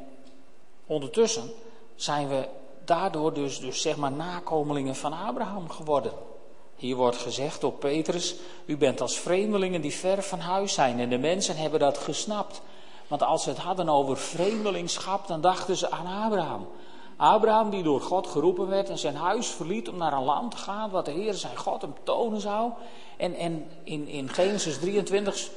ondertussen 0.85 1.51
zijn 1.95 2.27
we 2.27 2.47
daardoor 2.87 3.33
dus, 3.33 3.59
dus 3.59 3.81
zeg 3.81 3.97
maar 3.97 4.11
nakomelingen 4.11 4.95
van 4.95 5.13
Abraham 5.13 5.69
geworden. 5.69 6.11
Hier 6.75 6.95
wordt 6.95 7.17
gezegd 7.17 7.61
door 7.61 7.71
Petrus, 7.71 8.35
u 8.65 8.77
bent 8.77 9.01
als 9.01 9.19
vreemdelingen 9.19 9.81
die 9.81 9.93
ver 9.93 10.23
van 10.23 10.39
huis 10.39 10.73
zijn. 10.73 10.99
En 10.99 11.09
de 11.09 11.17
mensen 11.17 11.57
hebben 11.57 11.79
dat 11.79 11.97
gesnapt. 11.97 12.61
Want 13.07 13.23
als 13.23 13.43
ze 13.43 13.49
het 13.49 13.57
hadden 13.57 13.89
over 13.89 14.17
vreemdelingschap, 14.17 15.27
dan 15.27 15.41
dachten 15.41 15.77
ze 15.77 15.91
aan 15.91 16.23
Abraham. 16.23 16.67
Abraham 17.17 17.69
die 17.69 17.83
door 17.83 18.01
God 18.01 18.27
geroepen 18.27 18.67
werd 18.67 18.89
en 18.89 18.97
zijn 18.97 19.15
huis 19.15 19.47
verliet 19.47 19.89
om 19.89 19.97
naar 19.97 20.13
een 20.13 20.23
land 20.23 20.51
te 20.51 20.57
gaan 20.57 20.89
wat 20.89 21.05
de 21.05 21.11
Heer 21.11 21.33
zijn 21.33 21.57
God 21.57 21.81
hem 21.81 21.93
tonen 22.03 22.41
zou. 22.41 22.71
En, 23.17 23.35
en 23.35 23.69
in, 23.83 24.07
in 24.07 24.29
Genesis 24.29 24.77
23, 24.77 25.49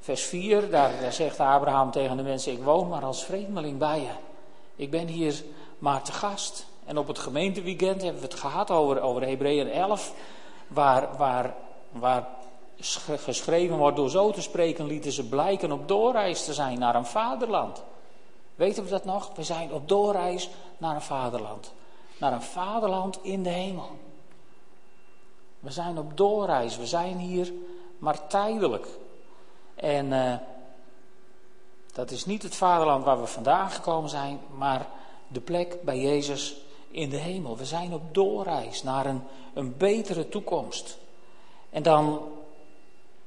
vers 0.00 0.22
4, 0.22 0.70
daar, 0.70 1.00
daar 1.00 1.12
zegt 1.12 1.40
Abraham 1.40 1.90
tegen 1.90 2.16
de 2.16 2.22
mensen, 2.22 2.52
ik 2.52 2.62
woon 2.62 2.88
maar 2.88 3.04
als 3.04 3.24
vreemdeling 3.24 3.78
bij 3.78 4.00
je. 4.00 4.12
Ik 4.76 4.90
ben 4.90 5.06
hier 5.06 5.42
maar 5.78 6.02
te 6.02 6.12
gast. 6.12 6.66
En 6.86 6.98
op 6.98 7.06
het 7.06 7.18
gemeenteweekend 7.18 8.02
hebben 8.02 8.20
we 8.20 8.28
het 8.28 8.38
gehad 8.38 8.70
over, 8.70 9.00
over 9.00 9.22
Hebreeën 9.22 9.70
11, 9.70 10.12
waar, 10.68 11.16
waar, 11.16 11.54
waar 11.92 12.28
geschreven 13.16 13.76
wordt 13.76 13.96
door 13.96 14.10
zo 14.10 14.30
te 14.30 14.42
spreken, 14.42 14.86
lieten 14.86 15.12
ze 15.12 15.28
blijken 15.28 15.72
op 15.72 15.88
doorreis 15.88 16.44
te 16.44 16.54
zijn 16.54 16.78
naar 16.78 16.94
een 16.94 17.06
vaderland. 17.06 17.82
Weten 18.54 18.84
we 18.84 18.90
dat 18.90 19.04
nog? 19.04 19.30
We 19.34 19.42
zijn 19.42 19.72
op 19.72 19.88
doorreis 19.88 20.50
naar 20.78 20.94
een 20.94 21.02
vaderland. 21.02 21.72
Naar 22.18 22.32
een 22.32 22.42
vaderland 22.42 23.18
in 23.22 23.42
de 23.42 23.50
hemel. 23.50 23.90
We 25.58 25.70
zijn 25.70 25.98
op 25.98 26.16
doorreis. 26.16 26.76
We 26.76 26.86
zijn 26.86 27.18
hier 27.18 27.52
maar 27.98 28.26
tijdelijk. 28.26 28.86
En 29.74 30.06
uh, 30.06 30.34
dat 31.92 32.10
is 32.10 32.26
niet 32.26 32.42
het 32.42 32.56
vaderland 32.56 33.04
waar 33.04 33.20
we 33.20 33.26
vandaan 33.26 33.70
gekomen 33.70 34.10
zijn, 34.10 34.40
maar 34.56 34.86
de 35.28 35.40
plek 35.40 35.82
bij 35.82 36.00
Jezus 36.00 36.56
in 36.90 37.10
de 37.10 37.16
hemel. 37.16 37.56
We 37.56 37.64
zijn 37.64 37.92
op 37.92 38.14
doorreis 38.14 38.82
naar 38.82 39.06
een, 39.06 39.22
een 39.54 39.76
betere 39.76 40.28
toekomst. 40.28 40.98
En 41.70 41.82
dan, 41.82 42.20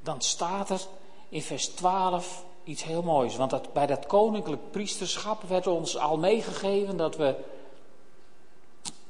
dan 0.04 0.22
staat 0.22 0.70
er 0.70 0.82
in 1.30 1.42
vers 1.42 1.68
12 1.68 2.44
iets 2.64 2.84
heel 2.84 3.02
moois. 3.02 3.36
Want 3.36 3.50
dat, 3.50 3.74
bij 3.74 3.86
dat 3.86 4.06
koninklijk 4.06 4.72
priesterschap 4.72 5.44
werd 5.44 5.68
ons 5.68 5.98
al 5.98 6.18
meegegeven 6.18 6.98
dat 6.98 7.16
we, 7.16 7.36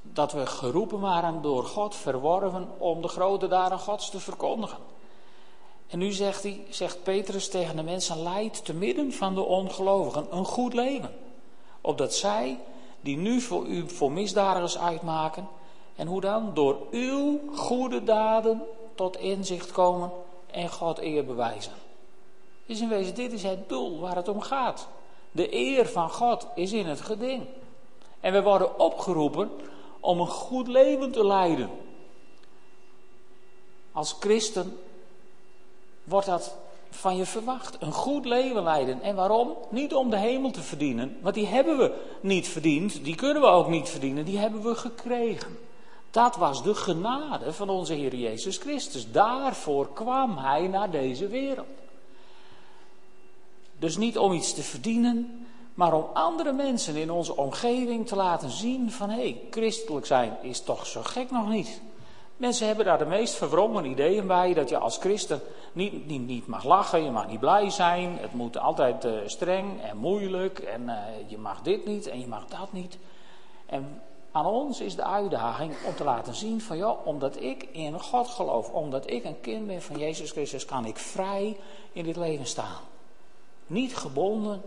dat 0.02 0.32
we 0.32 0.46
geroepen 0.46 1.00
waren 1.00 1.42
door 1.42 1.64
God, 1.64 1.96
verworven, 1.96 2.68
om 2.78 3.02
de 3.02 3.08
grote 3.08 3.48
daden 3.48 3.80
Gods 3.80 4.10
te 4.10 4.20
verkondigen. 4.20 4.78
En 5.88 6.00
nu 6.00 6.12
zegt, 6.12 6.44
hij, 6.44 6.66
zegt 6.70 7.04
Petrus 7.04 7.50
tegen 7.50 7.76
de 7.76 7.84
mensen, 7.84 8.24
leid 8.24 8.66
te 8.66 8.74
midden 8.74 9.14
van 9.14 9.36
de 9.36 9.42
ongelovigen 9.42 10.28
een 10.30 10.46
goed 10.46 10.74
leven. 10.74 11.16
Opdat 11.82 12.14
zij 12.14 12.60
die 13.02 13.18
nu 13.18 13.42
voor 13.42 13.66
u 13.66 13.90
voor 13.90 14.12
misdadigers 14.12 14.78
uitmaken. 14.78 15.48
En 15.96 16.08
hoe 16.08 16.22
dan? 16.22 16.54
Door 16.54 16.78
uw 16.92 17.40
goede 17.56 18.04
daden 18.04 18.64
tot 18.96 19.18
inzicht 19.18 19.72
komen 19.72 20.12
en 20.52 20.70
God 20.70 21.00
eer 21.00 21.26
bewijzen. 21.26 21.74
Is 22.66 22.82
in 22.82 22.90
wezen, 22.90 23.16
dit 23.16 23.32
is 23.32 23.44
het 23.44 23.70
doel 23.70 24.00
waar 24.00 24.16
het 24.16 24.28
om 24.28 24.42
gaat. 24.42 24.88
De 25.32 25.56
eer 25.56 25.86
van 25.86 26.10
God 26.10 26.48
is 26.56 26.74
in 26.74 26.86
het 26.86 27.02
geding. 27.02 27.44
En 28.20 28.34
we 28.34 28.42
worden 28.42 28.80
opgeroepen 28.80 29.52
om 30.00 30.20
een 30.20 30.28
goed 30.28 30.68
leven 30.68 31.12
te 31.12 31.26
leiden. 31.26 31.70
Als 33.92 34.16
christen 34.20 34.80
wordt 36.04 36.28
dat 36.28 36.56
van 37.00 37.18
je 37.18 37.26
verwacht. 37.26 37.78
Een 37.80 37.92
goed 37.92 38.26
leven 38.26 38.64
leiden. 38.64 39.02
En 39.02 39.16
waarom? 39.16 39.56
Niet 39.70 39.94
om 39.94 40.10
de 40.10 40.18
hemel 40.18 40.52
te 40.52 40.62
verdienen, 40.62 41.18
want 41.22 41.36
die 41.36 41.46
hebben 41.46 41.78
we 41.78 41.94
niet 42.22 42.48
verdiend, 42.48 43.04
die 43.04 43.16
kunnen 43.16 43.42
we 43.42 43.48
ook 43.48 43.68
niet 43.68 43.90
verdienen, 43.90 44.26
die 44.26 44.38
hebben 44.38 44.64
we 44.64 44.76
gekregen. 44.76 45.58
Dat 46.12 46.36
was 46.36 46.64
de 46.64 46.76
genade 46.76 47.54
van 47.54 47.70
onze 47.70 47.94
Heer 47.94 48.16
Jezus 48.16 48.58
Christus. 48.58 49.12
Daarvoor 49.12 49.94
kwam 49.94 50.38
Hij 50.38 50.68
naar 50.68 50.92
deze 50.92 51.28
wereld. 51.28 51.68
Dus 53.80 53.98
niet 53.98 54.18
om 54.18 54.32
iets 54.32 54.54
te 54.54 54.64
verdienen, 54.64 55.48
maar 55.74 55.94
om 55.94 56.06
andere 56.14 56.52
mensen 56.52 56.96
in 56.96 57.12
onze 57.12 57.36
omgeving 57.36 58.08
te 58.08 58.16
laten 58.16 58.50
zien 58.50 58.92
van 58.92 59.10
hé, 59.10 59.16
hey, 59.16 59.42
christelijk 59.52 60.06
zijn 60.06 60.38
is 60.42 60.62
toch 60.62 60.88
zo 60.88 61.02
gek 61.04 61.32
nog 61.32 61.50
niet. 61.50 61.82
Mensen 62.40 62.68
hebben 62.68 62.86
daar 62.86 62.98
de 62.98 63.06
meest 63.06 63.36
verwrongen 63.36 63.86
ideeën 63.86 64.28
bij. 64.28 64.54
Dat 64.54 64.70
je 64.70 64.78
als 64.78 64.98
christen 64.98 65.42
niet, 65.72 66.08
niet, 66.08 66.48
mag 66.48 66.64
lachen, 66.64 67.04
je 67.04 67.12
mag 67.12 67.28
niet 67.28 67.40
blij 67.40 67.70
zijn. 67.70 68.18
Het 68.18 68.34
moet 68.34 68.58
altijd 68.58 69.06
uh, 69.06 69.14
streng 69.26 69.82
en 69.82 69.98
moeilijk. 69.98 70.60
En 70.60 70.82
uh, 70.82 70.96
je 71.28 71.38
mag 71.38 71.62
dit 71.62 71.86
niet 71.86 72.08
en 72.08 72.20
je 72.20 72.28
mag 72.28 72.46
dat 72.46 72.74
niet. 72.74 72.98
En 73.66 74.02
aan 74.32 74.46
ons 74.46 74.80
is 74.80 74.96
de 74.96 75.04
uitdaging 75.04 75.74
om 75.86 75.96
te 75.96 76.04
laten 76.04 76.36
zien 76.36 76.62
van 76.62 76.78
ja, 76.78 76.92
omdat 76.92 77.42
ik 77.42 77.64
in 77.72 78.00
God 78.00 78.28
geloof, 78.28 78.70
omdat 78.70 79.10
ik 79.10 79.24
een 79.24 79.42
kind 79.42 79.68
ben 79.68 79.82
van 79.82 79.98
Jezus 79.98 80.32
Christus, 80.32 80.66
kan 80.66 80.86
ik 80.86 80.98
vrij 80.98 81.58
in 81.92 82.04
dit 82.04 82.16
leven 82.16 82.46
staan. 82.46 82.82
Niet 83.68 83.96
gebonden 83.96 84.62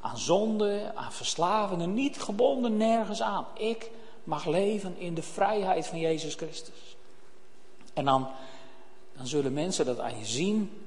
aan 0.00 0.18
zonde, 0.18 0.92
aan 0.94 1.12
verslavingen, 1.12 1.94
niet 1.94 2.22
gebonden 2.22 2.76
nergens 2.76 3.22
aan. 3.22 3.46
Ik 3.56 3.90
mag 4.24 4.44
leven 4.46 4.98
in 4.98 5.14
de 5.14 5.22
vrijheid 5.22 5.86
van 5.86 5.98
Jezus 5.98 6.34
Christus. 6.34 6.93
En 7.94 8.04
dan, 8.04 8.28
dan 9.16 9.26
zullen 9.26 9.52
mensen 9.52 9.84
dat 9.86 10.00
aan 10.00 10.18
je 10.18 10.24
zien. 10.24 10.82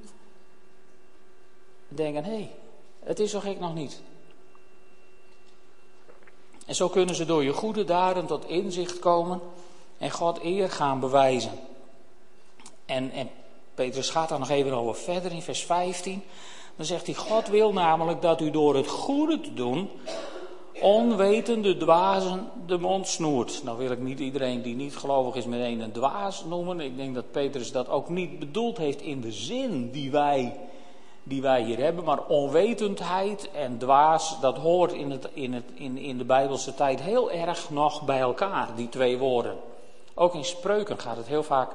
En 1.89 1.95
denken, 1.95 2.23
hé, 2.23 2.31
hey, 2.31 2.51
het 2.99 3.19
is 3.19 3.31
zo 3.31 3.39
gek 3.39 3.59
nog 3.59 3.73
niet. 3.73 4.01
En 6.65 6.75
zo 6.75 6.89
kunnen 6.89 7.15
ze 7.15 7.25
door 7.25 7.43
je 7.43 7.53
goede 7.53 7.83
daden 7.83 8.25
tot 8.25 8.45
inzicht 8.45 8.99
komen 8.99 9.41
en 9.97 10.11
God 10.11 10.43
eer 10.43 10.69
gaan 10.69 10.99
bewijzen. 10.99 11.51
En, 12.85 13.11
en 13.11 13.29
Petrus 13.75 14.09
gaat 14.09 14.29
daar 14.29 14.39
nog 14.39 14.49
even 14.49 14.73
over 14.73 14.95
verder 14.95 15.31
in 15.31 15.41
vers 15.41 15.63
15. 15.65 16.23
Dan 16.75 16.85
zegt 16.85 17.05
hij, 17.05 17.15
God 17.15 17.47
wil 17.47 17.73
namelijk 17.73 18.21
dat 18.21 18.41
u 18.41 18.51
door 18.51 18.75
het 18.75 18.87
goede 18.87 19.39
te 19.39 19.53
doen 19.53 19.89
onwetende 20.81 21.77
dwazen 21.77 22.49
de 22.65 22.77
mond 22.77 23.07
snoert. 23.07 23.61
Nou 23.63 23.77
wil 23.77 23.91
ik 23.91 23.99
niet 23.99 24.19
iedereen 24.19 24.61
die 24.61 24.75
niet 24.75 24.97
gelovig 24.97 25.35
is 25.35 25.45
meteen 25.45 25.79
een 25.79 25.91
dwaas 25.91 26.45
noemen. 26.45 26.79
Ik 26.79 26.97
denk 26.97 27.15
dat 27.15 27.31
Petrus 27.31 27.71
dat 27.71 27.89
ook 27.89 28.09
niet 28.09 28.39
bedoeld 28.39 28.77
heeft 28.77 29.01
in 29.01 29.21
de 29.21 29.31
zin 29.31 29.91
die 29.91 30.11
wij, 30.11 30.59
die 31.23 31.41
wij 31.41 31.63
hier 31.63 31.77
hebben. 31.77 32.03
Maar 32.03 32.25
onwetendheid 32.25 33.49
en 33.51 33.77
dwaas, 33.77 34.39
dat 34.41 34.57
hoort 34.57 34.93
in, 34.93 35.11
het, 35.11 35.29
in, 35.33 35.53
het, 35.53 35.65
in, 35.73 35.97
in 35.97 36.17
de 36.17 36.25
Bijbelse 36.25 36.73
tijd 36.73 37.01
heel 37.01 37.31
erg 37.31 37.69
nog 37.69 38.01
bij 38.01 38.19
elkaar, 38.19 38.67
die 38.75 38.89
twee 38.89 39.17
woorden. 39.17 39.55
Ook 40.13 40.35
in 40.35 40.45
spreuken 40.45 40.99
gaat 40.99 41.17
het 41.17 41.27
heel 41.27 41.43
vaak, 41.43 41.71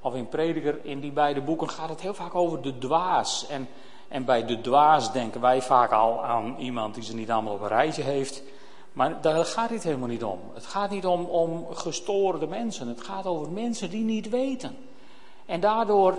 of 0.00 0.14
in 0.14 0.28
prediker, 0.28 0.78
in 0.82 1.00
die 1.00 1.12
beide 1.12 1.40
boeken 1.40 1.70
gaat 1.70 1.88
het 1.88 2.00
heel 2.00 2.14
vaak 2.14 2.34
over 2.34 2.62
de 2.62 2.78
dwaas. 2.78 3.46
En 3.48 3.68
en 4.14 4.24
bij 4.24 4.44
de 4.46 4.60
dwaas 4.60 5.12
denken 5.12 5.40
wij 5.40 5.62
vaak 5.62 5.90
al 5.92 6.24
aan 6.24 6.56
iemand 6.58 6.94
die 6.94 7.04
ze 7.04 7.14
niet 7.14 7.30
allemaal 7.30 7.54
op 7.54 7.60
een 7.60 7.68
rijtje 7.68 8.02
heeft. 8.02 8.42
Maar 8.92 9.20
daar 9.20 9.44
gaat 9.44 9.70
het 9.70 9.82
helemaal 9.82 10.08
niet 10.08 10.24
om. 10.24 10.40
Het 10.54 10.66
gaat 10.66 10.90
niet 10.90 11.06
om, 11.06 11.24
om 11.24 11.66
gestoorde 11.74 12.46
mensen. 12.46 12.88
Het 12.88 13.00
gaat 13.00 13.26
over 13.26 13.50
mensen 13.50 13.90
die 13.90 14.04
niet 14.04 14.28
weten. 14.28 14.76
En 15.46 15.60
daardoor, 15.60 16.18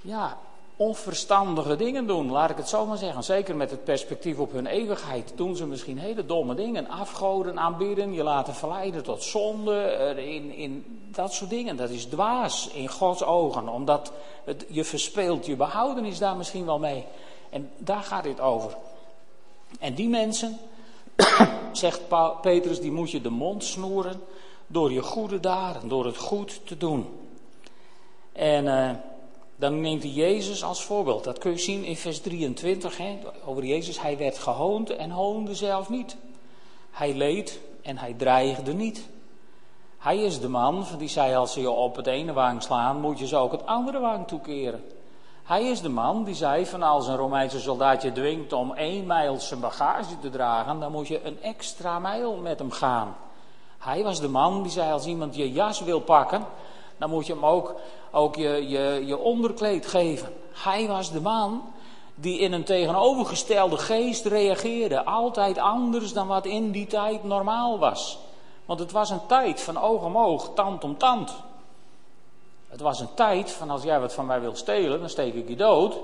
ja, 0.00 0.38
onverstandige 0.76 1.76
dingen 1.76 2.06
doen, 2.06 2.30
laat 2.30 2.50
ik 2.50 2.56
het 2.56 2.68
zo 2.68 2.86
maar 2.86 2.96
zeggen. 2.96 3.24
Zeker 3.24 3.56
met 3.56 3.70
het 3.70 3.84
perspectief 3.84 4.38
op 4.38 4.52
hun 4.52 4.66
eeuwigheid 4.66 5.32
doen 5.36 5.56
ze 5.56 5.66
misschien 5.66 5.98
hele 5.98 6.26
domme 6.26 6.54
dingen. 6.54 6.88
Afgoden 6.88 7.58
aanbieden, 7.58 8.12
je 8.12 8.22
laten 8.22 8.54
verleiden 8.54 9.02
tot 9.02 9.22
zonde, 9.22 10.14
in, 10.16 10.54
in 10.54 10.84
dat 11.12 11.32
soort 11.32 11.50
dingen. 11.50 11.76
Dat 11.76 11.90
is 11.90 12.04
dwaas 12.04 12.68
in 12.68 12.88
Gods 12.88 13.22
ogen, 13.22 13.68
omdat 13.68 14.12
je 14.68 14.84
verspeelt 14.84 15.46
je 15.46 15.56
behoudenis 15.56 16.18
daar 16.18 16.36
misschien 16.36 16.66
wel 16.66 16.78
mee. 16.78 17.04
En 17.50 17.70
daar 17.78 18.02
gaat 18.02 18.24
dit 18.24 18.40
over. 18.40 18.76
En 19.80 19.94
die 19.94 20.08
mensen, 20.08 20.58
zegt 21.72 22.00
Petrus, 22.40 22.80
die 22.80 22.92
moet 22.92 23.10
je 23.10 23.20
de 23.20 23.30
mond 23.30 23.64
snoeren 23.64 24.20
door 24.66 24.92
je 24.92 25.02
goede 25.02 25.40
daden, 25.40 25.88
door 25.88 26.06
het 26.06 26.16
goed 26.16 26.60
te 26.66 26.76
doen. 26.76 27.06
En... 28.32 28.64
Uh, 28.64 28.90
dan 29.56 29.80
neemt 29.80 30.02
hij 30.02 30.12
Jezus 30.12 30.64
als 30.64 30.84
voorbeeld. 30.84 31.24
Dat 31.24 31.38
kun 31.38 31.50
je 31.50 31.58
zien 31.58 31.84
in 31.84 31.96
vers 31.96 32.20
23 32.20 32.96
hè, 32.96 33.18
over 33.44 33.64
Jezus. 33.64 34.00
Hij 34.00 34.18
werd 34.18 34.38
gehoond 34.38 34.90
en 34.90 35.10
hoonde 35.10 35.54
zelf 35.54 35.88
niet. 35.88 36.16
Hij 36.90 37.14
leed 37.14 37.60
en 37.82 37.98
hij 37.98 38.14
dreigde 38.14 38.72
niet. 38.72 39.08
Hij 39.98 40.18
is 40.18 40.40
de 40.40 40.48
man 40.48 40.86
die 40.98 41.08
zei 41.08 41.34
als 41.34 41.52
ze 41.52 41.60
je 41.60 41.70
op 41.70 41.96
het 41.96 42.06
ene 42.06 42.32
wang 42.32 42.62
slaan, 42.62 43.00
moet 43.00 43.18
je 43.18 43.26
ze 43.26 43.36
ook 43.36 43.52
het 43.52 43.66
andere 43.66 44.00
wang 44.00 44.26
toekeren. 44.26 44.84
Hij 45.44 45.64
is 45.64 45.80
de 45.80 45.88
man 45.88 46.24
die 46.24 46.34
zei 46.34 46.66
van 46.66 46.82
als 46.82 47.06
een 47.06 47.16
Romeinse 47.16 47.60
soldaat 47.60 48.02
je 48.02 48.12
dwingt 48.12 48.52
om 48.52 48.72
één 48.72 49.06
mijl 49.06 49.40
zijn 49.40 49.60
bagage 49.60 50.18
te 50.18 50.30
dragen, 50.30 50.80
dan 50.80 50.92
moet 50.92 51.08
je 51.08 51.24
een 51.24 51.42
extra 51.42 51.98
mijl 51.98 52.36
met 52.36 52.58
hem 52.58 52.70
gaan. 52.70 53.16
Hij 53.78 54.02
was 54.02 54.20
de 54.20 54.28
man 54.28 54.62
die 54.62 54.72
zei 54.72 54.92
als 54.92 55.06
iemand 55.06 55.36
je 55.36 55.52
jas 55.52 55.80
wil 55.80 56.00
pakken, 56.00 56.46
dan 56.98 57.10
moet 57.10 57.26
je 57.26 57.32
hem 57.32 57.46
ook, 57.46 57.74
ook 58.10 58.36
je, 58.36 58.68
je, 58.68 59.02
je 59.06 59.18
onderkleed 59.18 59.86
geven. 59.86 60.32
Hij 60.52 60.86
was 60.86 61.12
de 61.12 61.20
man 61.20 61.62
die 62.14 62.38
in 62.38 62.52
een 62.52 62.64
tegenovergestelde 62.64 63.78
geest 63.78 64.24
reageerde. 64.24 65.04
Altijd 65.04 65.58
anders 65.58 66.12
dan 66.12 66.26
wat 66.26 66.46
in 66.46 66.70
die 66.70 66.86
tijd 66.86 67.24
normaal 67.24 67.78
was. 67.78 68.18
Want 68.64 68.80
het 68.80 68.92
was 68.92 69.10
een 69.10 69.26
tijd 69.26 69.60
van 69.60 69.80
oog 69.80 70.04
om 70.04 70.18
oog, 70.18 70.50
tand 70.54 70.84
om 70.84 70.98
tand. 70.98 71.34
Het 72.68 72.80
was 72.80 73.00
een 73.00 73.14
tijd 73.14 73.50
van 73.50 73.70
als 73.70 73.82
jij 73.82 74.00
wat 74.00 74.14
van 74.14 74.26
mij 74.26 74.40
wil 74.40 74.56
stelen, 74.56 75.00
dan 75.00 75.08
steek 75.08 75.34
ik 75.34 75.48
je 75.48 75.56
dood. 75.56 75.96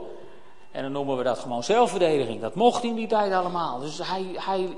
En 0.70 0.82
dan 0.82 0.92
noemen 0.92 1.16
we 1.16 1.22
dat 1.22 1.38
gewoon 1.38 1.62
zelfverdediging. 1.62 2.40
Dat 2.40 2.54
mocht 2.54 2.84
in 2.84 2.94
die 2.94 3.06
tijd 3.06 3.32
allemaal. 3.32 3.80
Dus 3.80 3.98
hij, 3.98 4.26
hij, 4.34 4.76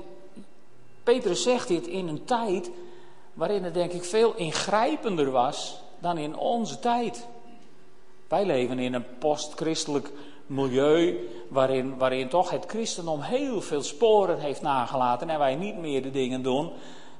Petrus 1.03 1.43
zegt 1.43 1.67
dit 1.67 1.87
in 1.87 2.07
een 2.07 2.25
tijd 2.25 2.71
waarin 3.33 3.63
het 3.63 3.73
denk 3.73 3.91
ik 3.91 4.03
veel 4.03 4.33
ingrijpender 4.35 5.31
was 5.31 5.81
dan 6.03 6.17
in 6.17 6.37
onze 6.37 6.79
tijd. 6.79 7.27
Wij 8.27 8.45
leven 8.45 8.79
in 8.79 8.93
een 8.93 9.17
postchristelijk 9.19 10.11
milieu 10.45 11.29
waarin, 11.49 11.97
waarin 11.97 12.29
toch 12.29 12.49
het 12.49 12.65
christendom 12.67 13.21
heel 13.21 13.61
veel 13.61 13.81
sporen 13.81 14.39
heeft 14.39 14.61
nagelaten 14.61 15.29
en 15.29 15.39
wij 15.39 15.55
niet 15.55 15.77
meer 15.77 16.01
de 16.01 16.11
dingen 16.11 16.41
doen 16.43 16.71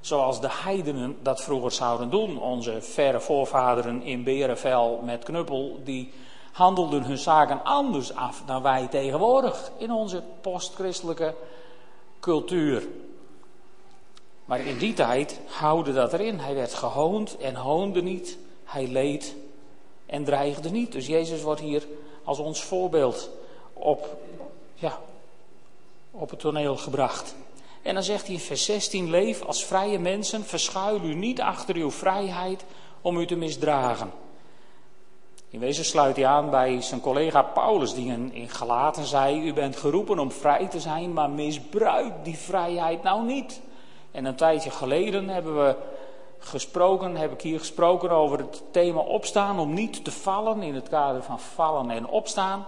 zoals 0.02 0.42
de 0.42 0.50
heidenen 0.52 1.18
dat 1.22 1.42
vroeger 1.42 1.72
zouden 1.72 2.10
doen. 2.10 2.40
Onze 2.40 2.82
verre 2.82 3.20
voorvaderen 3.20 4.02
in 4.02 4.24
Berenvel 4.24 5.02
met 5.04 5.24
knuppel, 5.24 5.80
die 5.84 6.14
handelden 6.52 7.04
hun 7.04 7.18
zaken 7.18 7.64
anders 7.64 8.16
af 8.16 8.44
dan 8.46 8.62
wij 8.62 8.88
tegenwoordig 8.88 9.72
in 9.78 9.92
onze 9.92 10.24
postchristelijke 10.42 11.36
cultuur. 12.20 12.88
Maar 14.46 14.60
in 14.60 14.78
die 14.78 14.94
tijd 14.94 15.40
houden 15.48 15.94
dat 15.94 16.14
erin. 16.14 16.40
Hij 16.40 16.56
werd 16.56 16.74
gehoond 16.74 17.38
en 17.38 17.56
hoonde 17.56 18.02
niet. 18.02 18.38
Hij 18.74 18.88
leed 18.88 19.36
en 20.06 20.24
dreigde 20.24 20.70
niet. 20.70 20.92
Dus 20.92 21.08
Jezus 21.08 21.42
wordt 21.42 21.62
hier 21.62 21.88
als 22.24 22.40
ons 22.40 22.64
voorbeeld 22.64 23.30
op, 23.74 24.18
ja, 24.76 25.00
op 26.12 26.30
het 26.30 26.40
toneel 26.40 26.78
gebracht. 26.78 27.36
En 27.82 27.94
dan 27.94 28.04
zegt 28.04 28.26
hij 28.26 28.36
in 28.36 28.42
vers 28.42 28.66
16: 28.66 29.10
Leef 29.10 29.42
als 29.42 29.66
vrije 29.66 30.00
mensen, 30.00 30.44
verschuil 30.44 31.02
u 31.04 31.14
niet 31.14 31.42
achter 31.42 31.76
uw 31.76 31.92
vrijheid 31.92 32.64
om 33.02 33.18
u 33.18 33.26
te 33.26 33.36
misdragen. 33.36 34.12
In 35.50 35.60
wezen 35.60 35.86
sluit 35.86 36.16
hij 36.16 36.26
aan 36.26 36.50
bij 36.50 36.82
zijn 36.82 37.02
collega 37.02 37.42
Paulus, 37.42 37.94
die 37.94 38.32
in 38.32 38.50
Galaten 38.50 39.06
zei: 39.06 39.48
U 39.48 39.54
bent 39.54 39.76
geroepen 39.76 40.20
om 40.20 40.32
vrij 40.32 40.68
te 40.68 40.80
zijn, 40.80 41.14
maar 41.14 41.30
misbruik 41.30 42.14
die 42.24 42.38
vrijheid 42.38 43.04
nou 43.04 43.26
niet. 43.26 43.62
En 44.12 44.26
een 44.26 44.36
tijdje 44.36 44.72
geleden 44.72 45.30
hebben 45.30 45.66
we 45.66 45.76
gesproken, 46.46 47.16
heb 47.16 47.32
ik 47.32 47.42
hier 47.42 47.60
gesproken 47.60 48.12
over 48.12 48.38
het 48.38 48.64
thema 48.72 49.00
opstaan, 49.00 49.60
om 49.60 49.74
niet 49.74 50.04
te 50.04 50.12
vallen 50.12 50.62
in 50.62 50.76
het 50.76 50.90
kader 50.90 51.24
van 51.24 51.40
vallen 51.40 51.90
en 51.90 52.08
opstaan. 52.08 52.68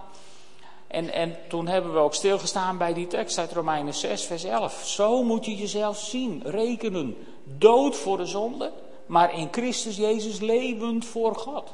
En, 0.86 1.12
en 1.12 1.36
toen 1.48 1.66
hebben 1.66 1.92
we 1.92 1.98
ook 1.98 2.14
stilgestaan 2.14 2.78
bij 2.78 2.94
die 2.94 3.06
tekst 3.06 3.38
uit 3.38 3.52
Romeinen 3.52 3.94
6, 3.94 4.24
vers 4.24 4.44
11. 4.44 4.82
Zo 4.84 5.22
moet 5.22 5.44
je 5.44 5.56
jezelf 5.56 5.98
zien, 5.98 6.42
rekenen. 6.44 7.16
Dood 7.44 7.96
voor 7.96 8.16
de 8.16 8.26
zonde, 8.26 8.72
maar 9.06 9.38
in 9.38 9.48
Christus 9.50 9.96
Jezus 9.96 10.40
levend 10.40 11.04
voor 11.04 11.34
God. 11.34 11.70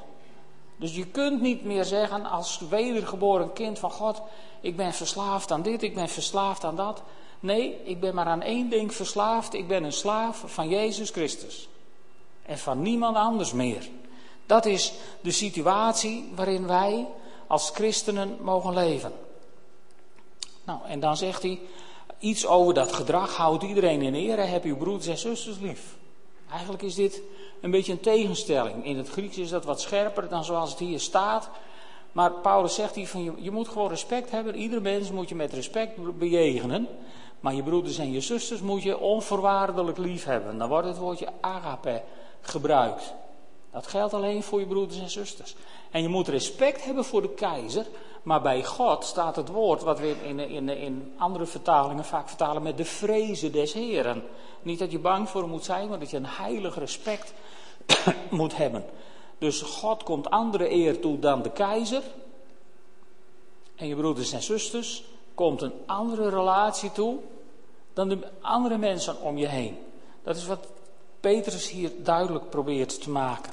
Dus 0.76 0.94
je 0.94 1.06
kunt 1.06 1.40
niet 1.40 1.64
meer 1.64 1.84
zeggen 1.84 2.24
als 2.24 2.60
wedergeboren 2.70 3.52
kind 3.52 3.78
van 3.78 3.90
God: 3.90 4.22
ik 4.60 4.76
ben 4.76 4.92
verslaafd 4.92 5.50
aan 5.50 5.62
dit, 5.62 5.82
ik 5.82 5.94
ben 5.94 6.08
verslaafd 6.08 6.64
aan 6.64 6.76
dat. 6.76 7.02
Nee, 7.40 7.80
ik 7.84 8.00
ben 8.00 8.14
maar 8.14 8.26
aan 8.26 8.42
één 8.42 8.68
ding 8.68 8.94
verslaafd. 8.94 9.54
Ik 9.54 9.68
ben 9.68 9.84
een 9.84 9.92
slaaf 9.92 10.42
van 10.46 10.68
Jezus 10.68 11.10
Christus. 11.10 11.68
En 12.42 12.58
van 12.58 12.82
niemand 12.82 13.16
anders 13.16 13.52
meer. 13.52 13.88
Dat 14.46 14.66
is 14.66 14.92
de 15.20 15.30
situatie 15.30 16.32
waarin 16.34 16.66
wij 16.66 17.06
als 17.46 17.70
christenen 17.70 18.36
mogen 18.40 18.74
leven. 18.74 19.12
Nou, 20.64 20.78
en 20.86 21.00
dan 21.00 21.16
zegt 21.16 21.42
hij 21.42 21.60
iets 22.18 22.46
over 22.46 22.74
dat 22.74 22.92
gedrag. 22.92 23.36
Houd 23.36 23.62
iedereen 23.62 24.02
in 24.02 24.14
ere. 24.14 24.40
Heb 24.40 24.64
uw 24.64 24.76
broeders 24.76 25.06
en 25.06 25.18
zusters 25.18 25.58
lief. 25.58 25.96
Eigenlijk 26.50 26.82
is 26.82 26.94
dit 26.94 27.22
een 27.60 27.70
beetje 27.70 27.92
een 27.92 28.00
tegenstelling. 28.00 28.84
In 28.84 28.96
het 28.96 29.08
Grieks 29.08 29.38
is 29.38 29.48
dat 29.48 29.64
wat 29.64 29.80
scherper 29.80 30.28
dan 30.28 30.44
zoals 30.44 30.70
het 30.70 30.78
hier 30.78 31.00
staat. 31.00 31.50
Maar 32.12 32.30
Paulus 32.30 32.74
zegt 32.74 32.94
hier 32.94 33.08
van 33.08 33.24
je, 33.24 33.32
je 33.36 33.50
moet 33.50 33.68
gewoon 33.68 33.88
respect 33.88 34.30
hebben. 34.30 34.54
Iedere 34.54 34.80
mens 34.80 35.10
moet 35.10 35.28
je 35.28 35.34
met 35.34 35.52
respect 35.52 36.18
bejegenen. 36.18 36.88
Maar 37.40 37.54
je 37.54 37.62
broeders 37.62 37.98
en 37.98 38.12
je 38.12 38.20
zusters 38.20 38.60
moet 38.60 38.82
je 38.82 38.98
onvoorwaardelijk 38.98 39.98
lief 39.98 40.24
hebben. 40.24 40.58
Dan 40.58 40.68
wordt 40.68 40.86
het 40.86 40.98
woordje 40.98 41.28
agape 41.40 42.02
gebruikt. 42.42 43.14
Dat 43.70 43.86
geldt 43.86 44.14
alleen 44.14 44.42
voor 44.42 44.60
je 44.60 44.66
broeders 44.66 45.00
en 45.00 45.10
zusters. 45.10 45.54
En 45.90 46.02
je 46.02 46.08
moet 46.08 46.28
respect 46.28 46.84
hebben 46.84 47.04
voor 47.04 47.22
de 47.22 47.34
keizer, 47.34 47.86
maar 48.22 48.42
bij 48.42 48.64
God 48.64 49.04
staat 49.04 49.36
het 49.36 49.48
woord, 49.48 49.82
wat 49.82 49.98
we 49.98 50.16
in, 50.24 50.38
in, 50.38 50.68
in 50.68 51.14
andere 51.18 51.46
vertalingen 51.46 52.04
vaak 52.04 52.28
vertalen 52.28 52.62
met 52.62 52.76
de 52.76 52.84
vrezen 52.84 53.52
des 53.52 53.72
Heren. 53.72 54.22
Niet 54.62 54.78
dat 54.78 54.90
je 54.90 54.98
bang 54.98 55.28
voor 55.28 55.40
hem 55.40 55.50
moet 55.50 55.64
zijn, 55.64 55.88
maar 55.88 55.98
dat 55.98 56.10
je 56.10 56.16
een 56.16 56.26
heilig 56.26 56.78
respect 56.78 57.32
moet 58.30 58.56
hebben. 58.56 58.84
Dus 59.38 59.62
God 59.62 60.02
komt 60.02 60.30
andere 60.30 60.70
eer 60.70 61.00
toe 61.00 61.18
dan 61.18 61.42
de 61.42 61.50
keizer. 61.50 62.02
En 63.74 63.86
je 63.86 63.96
broeders 63.96 64.32
en 64.32 64.42
zusters 64.42 65.04
komt 65.34 65.62
een 65.62 65.72
andere 65.86 66.28
relatie 66.28 66.92
toe 66.92 67.18
dan 67.92 68.08
de 68.08 68.18
andere 68.40 68.78
mensen 68.78 69.20
om 69.20 69.38
je 69.38 69.46
heen. 69.46 69.78
Dat 70.22 70.36
is 70.36 70.46
wat 70.46 70.66
Petrus 71.22 71.70
hier 71.70 71.90
duidelijk 71.98 72.50
probeert 72.50 73.02
te 73.02 73.10
maken. 73.10 73.52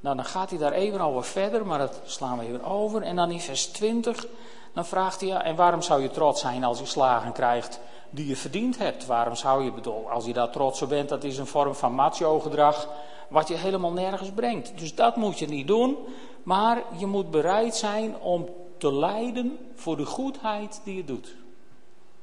Nou, 0.00 0.16
dan 0.16 0.24
gaat 0.24 0.50
hij 0.50 0.58
daar 0.58 0.72
even 0.72 1.00
over 1.00 1.24
verder, 1.24 1.66
maar 1.66 1.78
dat 1.78 2.00
slaan 2.04 2.38
we 2.38 2.44
even 2.44 2.64
over. 2.64 3.02
En 3.02 3.16
dan 3.16 3.30
in 3.30 3.40
vers 3.40 3.66
20, 3.66 4.26
dan 4.72 4.86
vraagt 4.86 5.20
hij, 5.20 5.28
ja, 5.28 5.42
en 5.42 5.56
waarom 5.56 5.82
zou 5.82 6.02
je 6.02 6.10
trots 6.10 6.40
zijn 6.40 6.64
als 6.64 6.78
je 6.78 6.86
slagen 6.86 7.32
krijgt 7.32 7.80
die 8.10 8.26
je 8.26 8.36
verdiend 8.36 8.78
hebt? 8.78 9.06
Waarom 9.06 9.34
zou 9.36 9.64
je, 9.64 9.72
bedoel, 9.72 10.10
als 10.10 10.24
je 10.24 10.32
daar 10.32 10.50
trots 10.50 10.82
op 10.82 10.88
bent, 10.88 11.08
dat 11.08 11.24
is 11.24 11.38
een 11.38 11.46
vorm 11.46 11.74
van 11.74 11.94
macho-gedrag, 11.94 12.88
wat 13.28 13.48
je 13.48 13.54
helemaal 13.54 13.92
nergens 13.92 14.30
brengt. 14.30 14.78
Dus 14.78 14.94
dat 14.94 15.16
moet 15.16 15.38
je 15.38 15.46
niet 15.46 15.66
doen, 15.66 15.96
maar 16.42 16.82
je 16.98 17.06
moet 17.06 17.30
bereid 17.30 17.76
zijn 17.76 18.20
om 18.20 18.48
te 18.78 18.92
lijden 18.92 19.58
voor 19.74 19.96
de 19.96 20.06
goedheid 20.06 20.80
die 20.84 20.96
je 20.96 21.04
doet. 21.04 21.34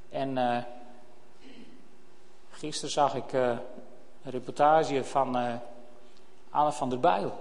En 0.10 0.38
uh, 0.38 0.58
gisteren 2.50 2.92
zag 2.92 3.16
ik 3.16 3.34
uh, 3.34 3.58
een 4.28 4.34
reportage 4.34 5.04
van 5.04 5.38
uh, 5.38 5.54
Anne 6.50 6.72
van 6.72 6.90
der 6.90 7.00
Bijl. 7.00 7.34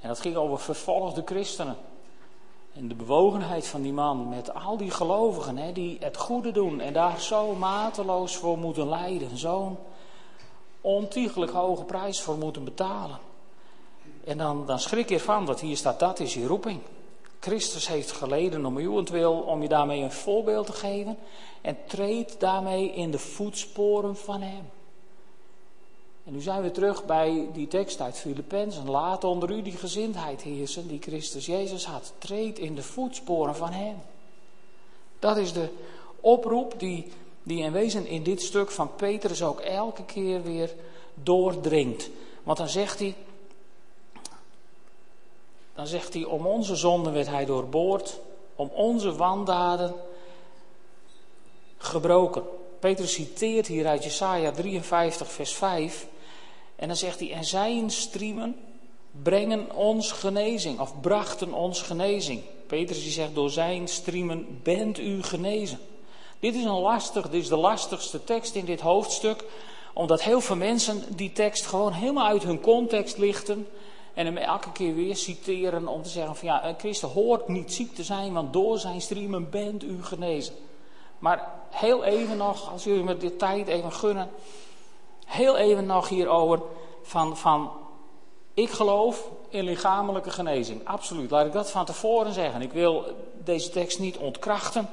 En 0.00 0.08
dat 0.08 0.20
ging 0.20 0.36
over 0.36 0.58
vervolgde 0.58 1.22
christenen. 1.24 1.76
En 2.74 2.88
de 2.88 2.94
bewogenheid 2.94 3.66
van 3.66 3.82
die 3.82 3.92
man 3.92 4.28
met 4.28 4.54
al 4.54 4.76
die 4.76 4.90
gelovigen 4.90 5.56
hè, 5.56 5.72
die 5.72 5.96
het 6.00 6.16
goede 6.16 6.52
doen 6.52 6.80
en 6.80 6.92
daar 6.92 7.20
zo 7.20 7.54
mateloos 7.54 8.36
voor 8.36 8.58
moeten 8.58 8.88
lijden. 8.88 9.38
Zo'n 9.38 9.78
ontiegelijk 10.80 11.52
hoge 11.52 11.84
prijs 11.84 12.20
voor 12.20 12.36
moeten 12.36 12.64
betalen. 12.64 13.18
En 14.24 14.38
dan, 14.38 14.66
dan 14.66 14.78
schrik 14.78 15.08
je 15.08 15.14
ervan, 15.14 15.46
want 15.46 15.60
hier 15.60 15.76
staat 15.76 15.98
dat 15.98 16.20
is 16.20 16.34
je 16.34 16.46
roeping. 16.46 16.80
Christus 17.40 17.88
heeft 17.88 18.12
geleden 18.12 18.66
om 18.66 18.78
uwentwil, 18.78 19.32
om 19.32 19.62
je 19.62 19.68
daarmee 19.68 20.02
een 20.02 20.12
voorbeeld 20.12 20.66
te 20.66 20.72
geven. 20.72 21.18
En 21.60 21.76
treed 21.86 22.40
daarmee 22.40 22.92
in 22.92 23.10
de 23.10 23.18
voetsporen 23.18 24.16
van 24.16 24.40
hem. 24.40 24.70
En 26.24 26.32
nu 26.32 26.40
zijn 26.40 26.62
we 26.62 26.70
terug 26.70 27.04
bij 27.04 27.48
die 27.52 27.68
tekst 27.68 28.00
uit 28.00 28.18
Filippenzen. 28.18 28.90
Laat 28.90 29.24
onder 29.24 29.50
u 29.50 29.62
die 29.62 29.76
gezindheid 29.76 30.42
heersen 30.42 30.88
die 30.88 31.00
Christus 31.00 31.46
Jezus 31.46 31.84
had. 31.84 32.12
Treed 32.18 32.58
in 32.58 32.74
de 32.74 32.82
voetsporen 32.82 33.56
van 33.56 33.72
hem. 33.72 33.96
Dat 35.18 35.36
is 35.36 35.52
de 35.52 35.68
oproep 36.20 36.74
die, 36.78 37.12
die 37.42 37.62
in 37.62 37.72
wezen 37.72 38.06
in 38.06 38.22
dit 38.22 38.42
stuk 38.42 38.70
van 38.70 38.94
Petrus 38.94 39.42
ook 39.42 39.60
elke 39.60 40.04
keer 40.04 40.42
weer 40.42 40.74
doordringt. 41.14 42.10
Want 42.42 42.58
dan 42.58 42.68
zegt 42.68 42.98
hij, 42.98 43.14
dan 45.74 45.86
zegt 45.86 46.14
hij, 46.14 46.24
om 46.24 46.46
onze 46.46 46.76
zonden 46.76 47.12
werd 47.12 47.28
hij 47.28 47.44
doorboord, 47.44 48.18
om 48.56 48.70
onze 48.74 49.14
wandaden 49.14 49.94
gebroken. 51.78 52.42
Petrus 52.80 53.12
citeert 53.12 53.66
hier 53.66 53.86
uit 53.86 54.04
Jesaja 54.04 54.50
53, 54.50 55.32
vers 55.32 55.52
5. 55.52 56.06
En 56.76 56.88
dan 56.88 56.96
zegt 56.96 57.18
hij, 57.18 57.32
en 57.32 57.44
zijn 57.44 57.90
striemen 57.90 58.56
brengen 59.22 59.74
ons 59.74 60.12
genezing, 60.12 60.80
of 60.80 61.00
brachten 61.00 61.52
ons 61.52 61.82
genezing. 61.82 62.42
Petrus 62.66 63.02
die 63.02 63.12
zegt, 63.12 63.34
door 63.34 63.50
zijn 63.50 63.88
striemen 63.88 64.60
bent 64.62 64.98
u 64.98 65.22
genezen. 65.22 65.78
Dit 66.38 66.54
is 66.54 66.64
een 66.64 66.80
lastig, 66.80 67.28
dit 67.28 67.42
is 67.42 67.48
de 67.48 67.56
lastigste 67.56 68.24
tekst 68.24 68.54
in 68.54 68.64
dit 68.64 68.80
hoofdstuk, 68.80 69.44
omdat 69.94 70.22
heel 70.22 70.40
veel 70.40 70.56
mensen 70.56 71.02
die 71.16 71.32
tekst 71.32 71.66
gewoon 71.66 71.92
helemaal 71.92 72.26
uit 72.26 72.42
hun 72.42 72.60
context 72.60 73.18
lichten 73.18 73.66
en 74.14 74.26
hem 74.26 74.36
elke 74.36 74.72
keer 74.72 74.94
weer 74.94 75.16
citeren 75.16 75.88
om 75.88 76.02
te 76.02 76.08
zeggen 76.08 76.36
van 76.36 76.48
ja, 76.48 76.66
een 76.66 76.78
christen 76.78 77.08
hoort 77.08 77.48
niet 77.48 77.72
ziek 77.72 77.94
te 77.94 78.02
zijn, 78.02 78.32
want 78.32 78.52
door 78.52 78.78
zijn 78.78 79.00
striemen 79.00 79.50
bent 79.50 79.84
u 79.84 80.02
genezen. 80.02 80.54
Maar 81.20 81.48
heel 81.70 82.04
even 82.04 82.36
nog, 82.36 82.72
als 82.72 82.84
jullie 82.84 83.04
me 83.04 83.16
de 83.16 83.36
tijd 83.36 83.68
even 83.68 83.92
gunnen, 83.92 84.30
heel 85.26 85.56
even 85.56 85.86
nog 85.86 86.08
hierover 86.08 86.60
van, 87.02 87.36
van 87.36 87.70
ik 88.54 88.70
geloof 88.70 89.28
in 89.48 89.64
lichamelijke 89.64 90.30
genezing. 90.30 90.80
Absoluut, 90.84 91.30
laat 91.30 91.46
ik 91.46 91.52
dat 91.52 91.70
van 91.70 91.84
tevoren 91.84 92.32
zeggen. 92.32 92.62
Ik 92.62 92.72
wil 92.72 93.04
deze 93.44 93.70
tekst 93.70 93.98
niet 93.98 94.16
ontkrachten. 94.16 94.88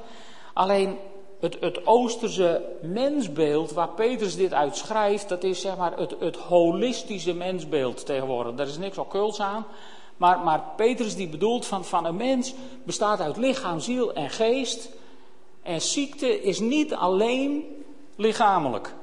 Alleen 0.52 0.98
het, 1.40 1.56
het 1.60 1.86
Oosterse 1.86 2.62
mensbeeld 2.82 3.72
waar 3.72 3.88
Petrus 3.88 4.36
dit 4.36 4.52
uit 4.52 4.76
schrijft, 4.76 5.28
dat 5.28 5.44
is 5.44 5.60
zeg 5.60 5.76
maar 5.76 5.98
het, 5.98 6.14
het 6.18 6.36
holistische 6.36 7.34
mensbeeld 7.34 8.06
tegenwoordig. 8.06 8.54
Daar 8.54 8.66
is 8.66 8.78
niks 8.78 8.98
occults 8.98 9.40
aan. 9.40 9.66
Maar, 10.16 10.38
maar 10.38 10.64
Petrus 10.76 11.16
die 11.16 11.28
bedoelt 11.28 11.66
van, 11.66 11.84
van 11.84 12.04
een 12.04 12.16
mens 12.16 12.54
bestaat 12.84 13.20
uit 13.20 13.36
lichaam, 13.36 13.80
ziel 13.80 14.12
en 14.12 14.30
geest. 14.30 14.90
En 15.68 15.82
ziekte 15.82 16.42
is 16.42 16.60
niet 16.60 16.94
alleen 16.94 17.64
lichamelijk. 18.16 18.94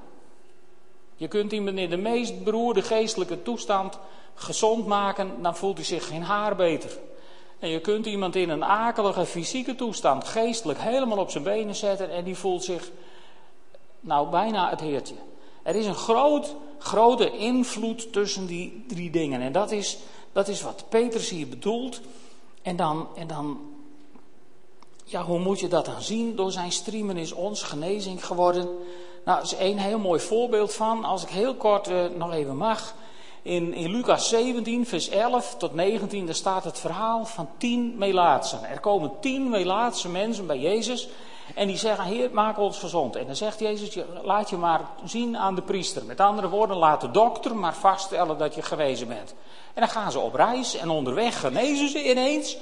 Je 1.16 1.28
kunt 1.28 1.52
iemand 1.52 1.78
in 1.78 1.90
de 1.90 1.98
meest 1.98 2.44
beroerde 2.44 2.82
geestelijke 2.82 3.42
toestand 3.42 4.00
gezond 4.34 4.86
maken, 4.86 5.42
dan 5.42 5.56
voelt 5.56 5.76
hij 5.76 5.86
zich 5.86 6.08
geen 6.08 6.24
haar 6.24 6.56
beter. 6.56 7.00
En 7.60 7.70
je 7.70 7.80
kunt 7.80 8.06
iemand 8.06 8.36
in 8.36 8.50
een 8.50 8.64
akelige 8.64 9.26
fysieke 9.26 9.76
toestand 9.76 10.24
geestelijk 10.24 10.80
helemaal 10.80 11.18
op 11.18 11.30
zijn 11.30 11.44
benen 11.44 11.76
zetten 11.76 12.10
en 12.12 12.24
die 12.24 12.36
voelt 12.36 12.64
zich 12.64 12.92
nou 14.00 14.30
bijna 14.30 14.70
het 14.70 14.80
heertje. 14.80 15.16
Er 15.64 15.76
is 15.76 15.86
een 15.86 15.96
groot, 15.96 16.56
grote 16.78 17.38
invloed 17.38 18.14
tussen 18.14 18.46
die 18.46 18.86
drie 18.88 19.10
dingen. 19.10 19.42
En 19.42 19.52
dat 19.52 19.72
is, 19.72 19.98
dat 20.32 20.48
is 20.48 20.62
wat 20.62 20.86
Petrus 20.90 21.30
hier 21.30 21.48
bedoelt. 21.48 22.02
En 22.62 22.76
dan, 22.76 23.08
en 23.16 23.28
dan, 23.28 23.75
ja, 25.08 25.24
hoe 25.24 25.40
moet 25.40 25.60
je 25.60 25.68
dat 25.68 25.86
dan 25.86 26.02
zien? 26.02 26.36
Door 26.36 26.52
zijn 26.52 26.72
streamen 26.72 27.18
is 27.18 27.32
ons 27.32 27.64
genezing 27.64 28.26
geworden. 28.26 28.68
Nou, 29.26 29.40
dat 29.40 29.52
is 29.52 29.58
één 29.58 29.78
heel 29.78 30.00
mooi 30.00 30.20
voorbeeld 30.20 30.74
van. 30.74 31.04
Als 31.04 31.24
ik 31.24 31.30
heel 31.30 31.56
kort 31.56 31.90
uh, 31.90 32.06
nog 32.16 32.34
even 32.34 32.58
mag. 32.58 32.94
In, 33.42 33.74
in 33.74 33.92
Lucas 33.92 34.30
17, 34.30 34.86
vers 34.86 35.10
11 35.10 35.56
tot 35.58 35.74
19, 35.74 36.26
daar 36.26 36.36
staat 36.36 36.64
het 36.64 36.80
verhaal 36.80 37.26
van 37.26 37.50
tien 37.58 37.98
melaatsen. 37.98 38.64
Er 38.64 38.80
komen 38.80 39.12
tien 39.22 39.50
melaatse 39.50 40.10
mensen 40.10 40.48
bij 40.48 40.60
Jezus 40.60 41.10
en 41.56 41.68
die 41.68 41.78
zeggen, 41.78 42.06
Heer, 42.06 42.30
maak 42.34 42.58
ons 42.58 42.80
gezond. 42.80 43.16
En 43.16 43.26
dan 43.26 43.36
zegt 43.36 43.60
Jezus, 43.60 43.98
laat 44.24 44.50
je 44.50 44.58
maar 44.58 44.82
zien 45.04 45.38
aan 45.38 45.56
de 45.56 45.62
priester. 45.62 46.06
Met 46.06 46.20
andere 46.20 46.50
woorden, 46.50 46.78
laat 46.78 47.02
de 47.02 47.12
dokter 47.12 47.56
maar 47.56 47.76
vaststellen 47.76 48.38
dat 48.38 48.56
je 48.56 48.62
gewezen 48.62 49.08
bent. 49.08 49.36
En 49.74 49.82
dan 49.82 49.90
gaan 49.90 50.12
ze 50.12 50.20
op 50.20 50.34
reis 50.34 50.76
en 50.76 50.90
onderweg 50.90 51.40
genezen 51.40 51.90
ze 51.90 52.10
ineens. 52.10 52.58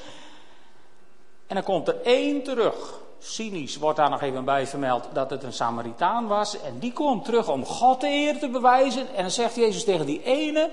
En 1.47 1.56
dan 1.56 1.63
komt 1.63 1.88
er 1.88 2.01
één 2.01 2.43
terug. 2.43 3.01
Cynisch 3.19 3.77
wordt 3.77 3.97
daar 3.97 4.10
nog 4.10 4.21
even 4.21 4.45
bij 4.45 4.67
vermeld 4.67 5.08
dat 5.13 5.29
het 5.29 5.43
een 5.43 5.53
Samaritaan 5.53 6.27
was. 6.27 6.62
En 6.62 6.79
die 6.79 6.93
komt 6.93 7.25
terug 7.25 7.49
om 7.49 7.65
God 7.65 8.01
de 8.01 8.08
eer 8.08 8.39
te 8.39 8.49
bewijzen. 8.49 9.08
En 9.15 9.21
dan 9.21 9.32
zegt 9.32 9.56
Jezus 9.56 9.84
tegen 9.84 10.06
die 10.06 10.23
ene: 10.23 10.69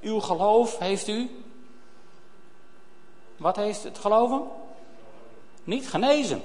Uw 0.00 0.20
geloof 0.20 0.78
heeft 0.78 1.08
u. 1.08 1.44
Wat 3.36 3.56
heeft 3.56 3.82
het 3.82 3.98
geloven? 3.98 4.42
Niet 5.64 5.88
genezen. 5.88 6.42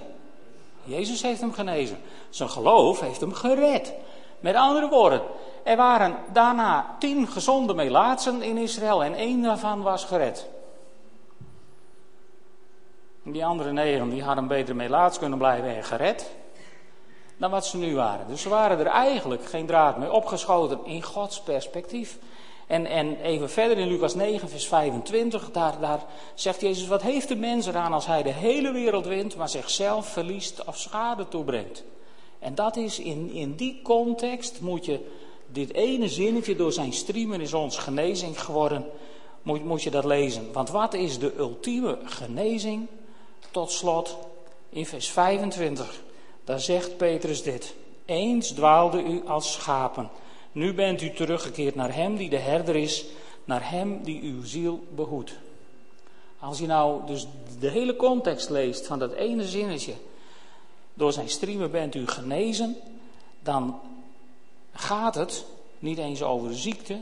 Jezus 0.84 1.22
heeft 1.22 1.42
hem 1.42 1.54
genezen. 1.54 1.98
Zijn 2.30 2.50
geloof 2.50 3.00
heeft 3.00 3.22
hem 3.22 3.34
gered. 3.34 3.94
Met 4.40 4.56
andere 4.56 4.90
woorden, 4.90 5.22
er 5.64 5.78
waren 5.78 6.16
daarna 6.34 6.96
tien 7.00 7.28
gezonde 7.28 7.74
melaatsen 7.74 8.42
in 8.42 8.58
Israël 8.58 9.04
en 9.04 9.14
één 9.14 9.42
daarvan 9.42 9.82
was 9.82 10.04
gered. 10.04 10.48
Die 13.32 13.46
andere 13.46 13.72
negen 13.72 14.10
die 14.10 14.24
hadden 14.24 14.48
beter 14.48 14.76
mee 14.76 14.90
laatst 14.90 15.20
kunnen 15.20 15.38
blijven 15.38 15.76
en 15.76 15.84
gered 15.84 16.32
dan 17.40 17.52
wat 17.52 17.66
ze 17.66 17.78
nu 17.78 17.96
waren. 17.96 18.28
Dus 18.28 18.42
ze 18.42 18.50
waren 18.50 18.80
er 18.80 18.86
eigenlijk 18.86 19.46
geen 19.46 19.66
draad 19.66 19.98
mee 19.98 20.12
opgeschoten 20.12 20.80
in 20.86 21.04
Gods 21.04 21.42
perspectief. 21.42 22.18
En, 22.68 22.86
en 22.86 23.22
even 23.22 23.50
verder 23.50 23.78
in 23.78 23.88
Lucas 23.88 24.16
9, 24.16 24.50
vers 24.50 24.68
25, 24.68 25.52
daar, 25.52 25.80
daar 25.80 26.04
zegt 26.34 26.62
Jezus, 26.62 26.88
wat 26.88 27.02
heeft 27.02 27.28
de 27.28 27.36
mens 27.36 27.66
eraan 27.66 27.94
als 27.94 28.06
hij 28.06 28.24
de 28.24 28.34
hele 28.34 28.72
wereld 28.72 29.06
wint, 29.06 29.36
maar 29.36 29.50
zichzelf 29.50 30.08
verliest 30.08 30.66
of 30.66 30.78
schade 30.78 31.28
toebrengt? 31.28 31.84
En 32.40 32.56
dat 32.56 32.78
is 32.78 33.00
in, 33.00 33.32
in 33.32 33.56
die 33.56 33.80
context 33.84 34.62
moet 34.62 34.86
je 34.86 35.06
dit 35.48 35.74
ene 35.74 36.08
zinnetje 36.08 36.56
door 36.56 36.72
zijn 36.72 36.94
streamen 36.94 37.42
is 37.42 37.54
ons 37.54 37.78
genezing 37.78 38.42
geworden, 38.42 38.86
moet, 39.42 39.64
moet 39.64 39.84
je 39.84 39.92
dat 39.92 40.06
lezen. 40.06 40.52
Want 40.54 40.70
wat 40.70 40.94
is 40.94 41.20
de 41.20 41.34
ultieme 41.38 41.98
genezing? 42.04 42.88
Tot 43.52 43.72
slot, 43.72 44.18
in 44.70 44.86
vers 44.86 45.10
25, 45.10 46.02
daar 46.44 46.60
zegt 46.60 46.98
Petrus 46.98 47.44
dit. 47.44 47.74
Eens 48.06 48.52
dwaalde 48.52 49.04
u 49.04 49.28
als 49.28 49.54
schapen. 49.54 50.10
Nu 50.52 50.74
bent 50.74 51.02
u 51.02 51.14
teruggekeerd 51.14 51.76
naar 51.76 51.94
hem 51.94 52.16
die 52.16 52.30
de 52.30 52.38
herder 52.38 52.76
is, 52.76 53.06
naar 53.50 53.70
Hem 53.70 54.04
die 54.04 54.22
uw 54.22 54.44
ziel 54.44 54.84
behoedt. 54.96 55.32
Als 56.40 56.60
je 56.60 56.66
nou 56.66 57.06
dus 57.06 57.28
de 57.60 57.70
hele 57.70 57.96
context 57.96 58.50
leest 58.50 58.88
van 58.88 59.00
dat 59.00 59.14
ene 59.14 59.48
zinnetje, 59.48 59.94
door 60.94 61.14
zijn 61.14 61.30
streamen 61.30 61.72
bent 61.72 61.96
u 61.96 62.08
genezen, 62.08 62.78
dan 63.40 63.80
gaat 64.72 65.16
het 65.16 65.46
niet 65.80 65.98
eens 65.98 66.24
over 66.24 66.56
ziekte. 66.56 67.00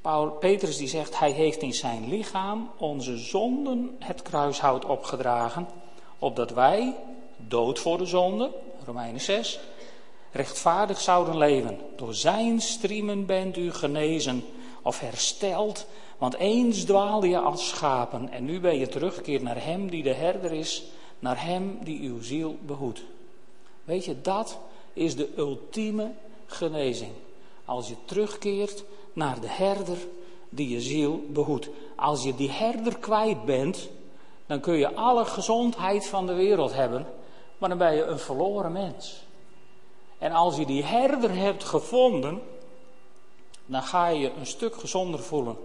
Paul, 0.00 0.30
Petrus 0.30 0.76
die 0.76 0.88
zegt, 0.88 1.18
hij 1.18 1.30
heeft 1.30 1.62
in 1.62 1.74
zijn 1.74 2.08
lichaam 2.08 2.70
onze 2.78 3.18
zonden 3.18 3.96
het 3.98 4.22
kruishout 4.22 4.84
opgedragen, 4.84 5.68
opdat 6.18 6.50
wij, 6.50 6.96
dood 7.36 7.78
voor 7.78 7.98
de 7.98 8.06
zonde, 8.06 8.50
Romeinen 8.86 9.20
6, 9.20 9.60
rechtvaardig 10.32 11.00
zouden 11.00 11.36
leven. 11.36 11.78
Door 11.96 12.14
zijn 12.14 12.60
striemen 12.60 13.26
bent 13.26 13.56
u 13.56 13.72
genezen 13.72 14.44
of 14.82 15.00
hersteld, 15.00 15.86
want 16.18 16.34
eens 16.34 16.84
dwaalde 16.84 17.28
je 17.28 17.38
als 17.38 17.68
schapen 17.68 18.28
en 18.30 18.44
nu 18.44 18.60
ben 18.60 18.78
je 18.78 18.88
teruggekeerd 18.88 19.42
naar 19.42 19.64
hem 19.64 19.90
die 19.90 20.02
de 20.02 20.14
herder 20.14 20.52
is, 20.52 20.84
naar 21.18 21.44
hem 21.44 21.78
die 21.82 22.08
uw 22.08 22.22
ziel 22.22 22.56
behoedt. 22.66 23.02
Weet 23.84 24.04
je, 24.04 24.20
dat 24.20 24.58
is 24.92 25.16
de 25.16 25.28
ultieme 25.36 26.10
genezing. 26.46 27.12
Als 27.64 27.88
je 27.88 27.94
terugkeert 28.04 28.84
naar 29.12 29.40
de 29.40 29.48
herder 29.48 29.98
die 30.48 30.68
je 30.68 30.80
ziel 30.80 31.24
behoedt. 31.28 31.68
Als 31.96 32.22
je 32.22 32.34
die 32.34 32.50
herder 32.50 32.98
kwijt 32.98 33.44
bent, 33.44 33.88
dan 34.46 34.60
kun 34.60 34.74
je 34.74 34.94
alle 34.94 35.24
gezondheid 35.24 36.06
van 36.06 36.26
de 36.26 36.34
wereld 36.34 36.72
hebben, 36.72 37.06
maar 37.58 37.68
dan 37.68 37.78
ben 37.78 37.94
je 37.94 38.04
een 38.04 38.18
verloren 38.18 38.72
mens. 38.72 39.22
En 40.18 40.32
als 40.32 40.56
je 40.56 40.66
die 40.66 40.84
herder 40.84 41.34
hebt 41.34 41.64
gevonden, 41.64 42.42
dan 43.66 43.82
ga 43.82 44.06
je 44.06 44.18
je 44.18 44.32
een 44.38 44.46
stuk 44.46 44.74
gezonder 44.74 45.20
voelen. 45.20 45.56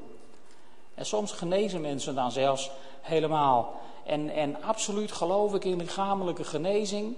En 0.93 1.06
soms 1.06 1.32
genezen 1.32 1.82
mensen 1.82 2.16
dan 2.16 2.32
zelfs 2.32 2.72
helemaal. 3.02 3.74
En, 4.06 4.30
en 4.30 4.64
absoluut 4.64 5.12
geloof 5.12 5.54
ik 5.54 5.66
in 5.66 5.78
lichamelijke 5.78 6.43
genezing. 6.43 7.16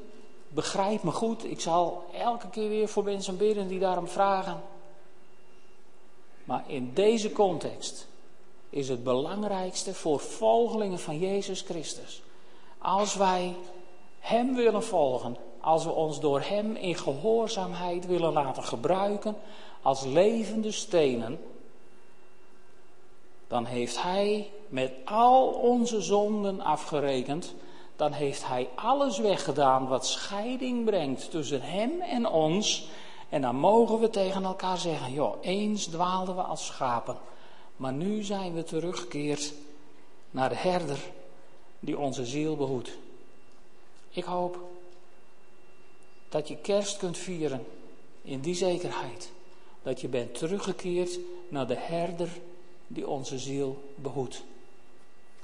Begrijp 0.50 1.04
me 1.04 1.12
goed, 1.12 1.46
ik 1.46 1.60
zal 1.60 2.06
elke 2.14 2.50
keer 2.50 2.70
weer 2.70 2.88
voor 2.88 3.04
mensen 3.04 3.38
bidden 3.38 3.68
die 3.68 3.80
daarom 3.80 4.08
vragen. 4.08 4.62
Maar 6.48 6.64
in 6.68 6.92
deze 6.94 7.32
context 7.32 8.08
is 8.70 8.90
het 8.90 9.04
belangrijkste 9.04 9.94
voor 9.94 10.20
volgelingen 10.20 11.00
van 11.00 11.18
Jezus 11.20 11.62
Christus. 11.62 12.22
Als 12.78 13.16
wij 13.16 13.56
Hem 14.20 14.56
willen 14.56 14.84
volgen, 14.84 15.38
als 15.62 15.84
we 15.84 15.92
ons 15.92 16.20
door 16.20 16.42
Hem 16.42 16.76
in 16.76 16.96
gehoorzaamheid 16.96 18.06
willen 18.06 18.34
laten 18.34 18.64
gebruiken 18.64 19.36
als 19.82 20.06
levende 20.06 20.72
stenen, 20.72 21.40
dan 23.48 23.66
heeft 23.66 24.02
Hij 24.02 24.52
met 24.70 24.92
al 25.06 25.48
onze 25.48 26.02
zonden 26.02 26.62
afgerekend. 26.62 27.54
Dan 27.96 28.12
heeft 28.12 28.48
Hij 28.48 28.70
alles 28.76 29.18
weggedaan 29.18 29.88
wat 29.88 30.08
scheiding 30.08 30.86
brengt 30.86 31.32
tussen 31.32 31.62
Hem 31.62 32.02
en 32.02 32.28
ons. 32.28 32.90
En 33.30 33.42
dan 33.42 33.56
mogen 33.56 34.00
we 34.00 34.10
tegen 34.10 34.44
elkaar 34.44 34.78
zeggen: 34.78 35.14
joh, 35.14 35.36
eens 35.42 35.86
dwaalden 35.86 36.36
we 36.36 36.42
als 36.42 36.66
schapen, 36.66 37.18
maar 37.76 37.94
nu 37.94 38.24
zijn 38.24 38.54
we 38.54 38.64
teruggekeerd 38.64 39.54
naar 40.32 40.50
de 40.50 40.56
herder 40.56 41.00
die 41.80 41.98
onze 41.98 42.26
ziel 42.26 42.56
behoedt. 42.56 42.98
Ik 44.10 44.24
hoop 44.24 44.60
dat 46.30 46.48
je 46.48 46.58
kerst 46.58 46.98
kunt 46.98 47.18
vieren 47.18 47.66
in 48.22 48.40
die 48.40 48.56
zekerheid. 48.56 49.32
Dat 49.84 50.02
je 50.02 50.08
bent 50.08 50.38
teruggekeerd 50.38 51.20
naar 51.50 51.68
de 51.68 51.78
herder 51.78 52.30
die 52.88 53.08
onze 53.08 53.40
ziel 53.40 53.84
behoedt. 53.96 54.44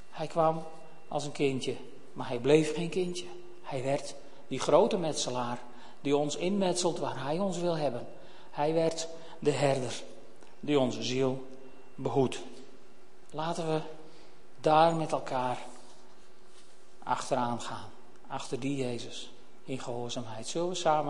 Hij 0.10 0.28
kwam 0.28 0.64
als 1.08 1.26
een 1.26 1.32
kindje, 1.32 1.76
maar 2.14 2.28
hij 2.28 2.40
bleef 2.40 2.74
geen 2.74 2.90
kindje. 2.90 3.26
Hij 3.62 3.84
werd 3.84 4.16
die 4.48 4.60
grote 4.60 4.98
metselaar 4.98 5.62
die 6.04 6.18
ons 6.18 6.36
inmetselt 6.36 7.00
waar 7.00 7.24
hij 7.24 7.40
ons 7.40 7.58
wil 7.58 7.78
hebben. 7.78 8.08
Hij 8.52 8.74
werd 8.74 9.08
de 9.40 9.52
herder 9.52 10.02
die 10.60 10.80
onze 10.80 11.04
ziel 11.04 11.46
behoedt. 11.96 12.40
Laten 13.32 13.68
we 13.68 13.82
daar 14.62 14.96
met 14.96 15.12
elkaar 15.12 15.58
achteraan 17.04 17.62
gaan. 17.62 17.90
Achter 18.28 18.60
die 18.60 18.76
Jezus 18.76 19.32
in 19.64 19.80
gehoorzaamheid. 19.80 20.48
Zullen 20.48 20.70
we 20.70 20.76
samen 20.76 21.02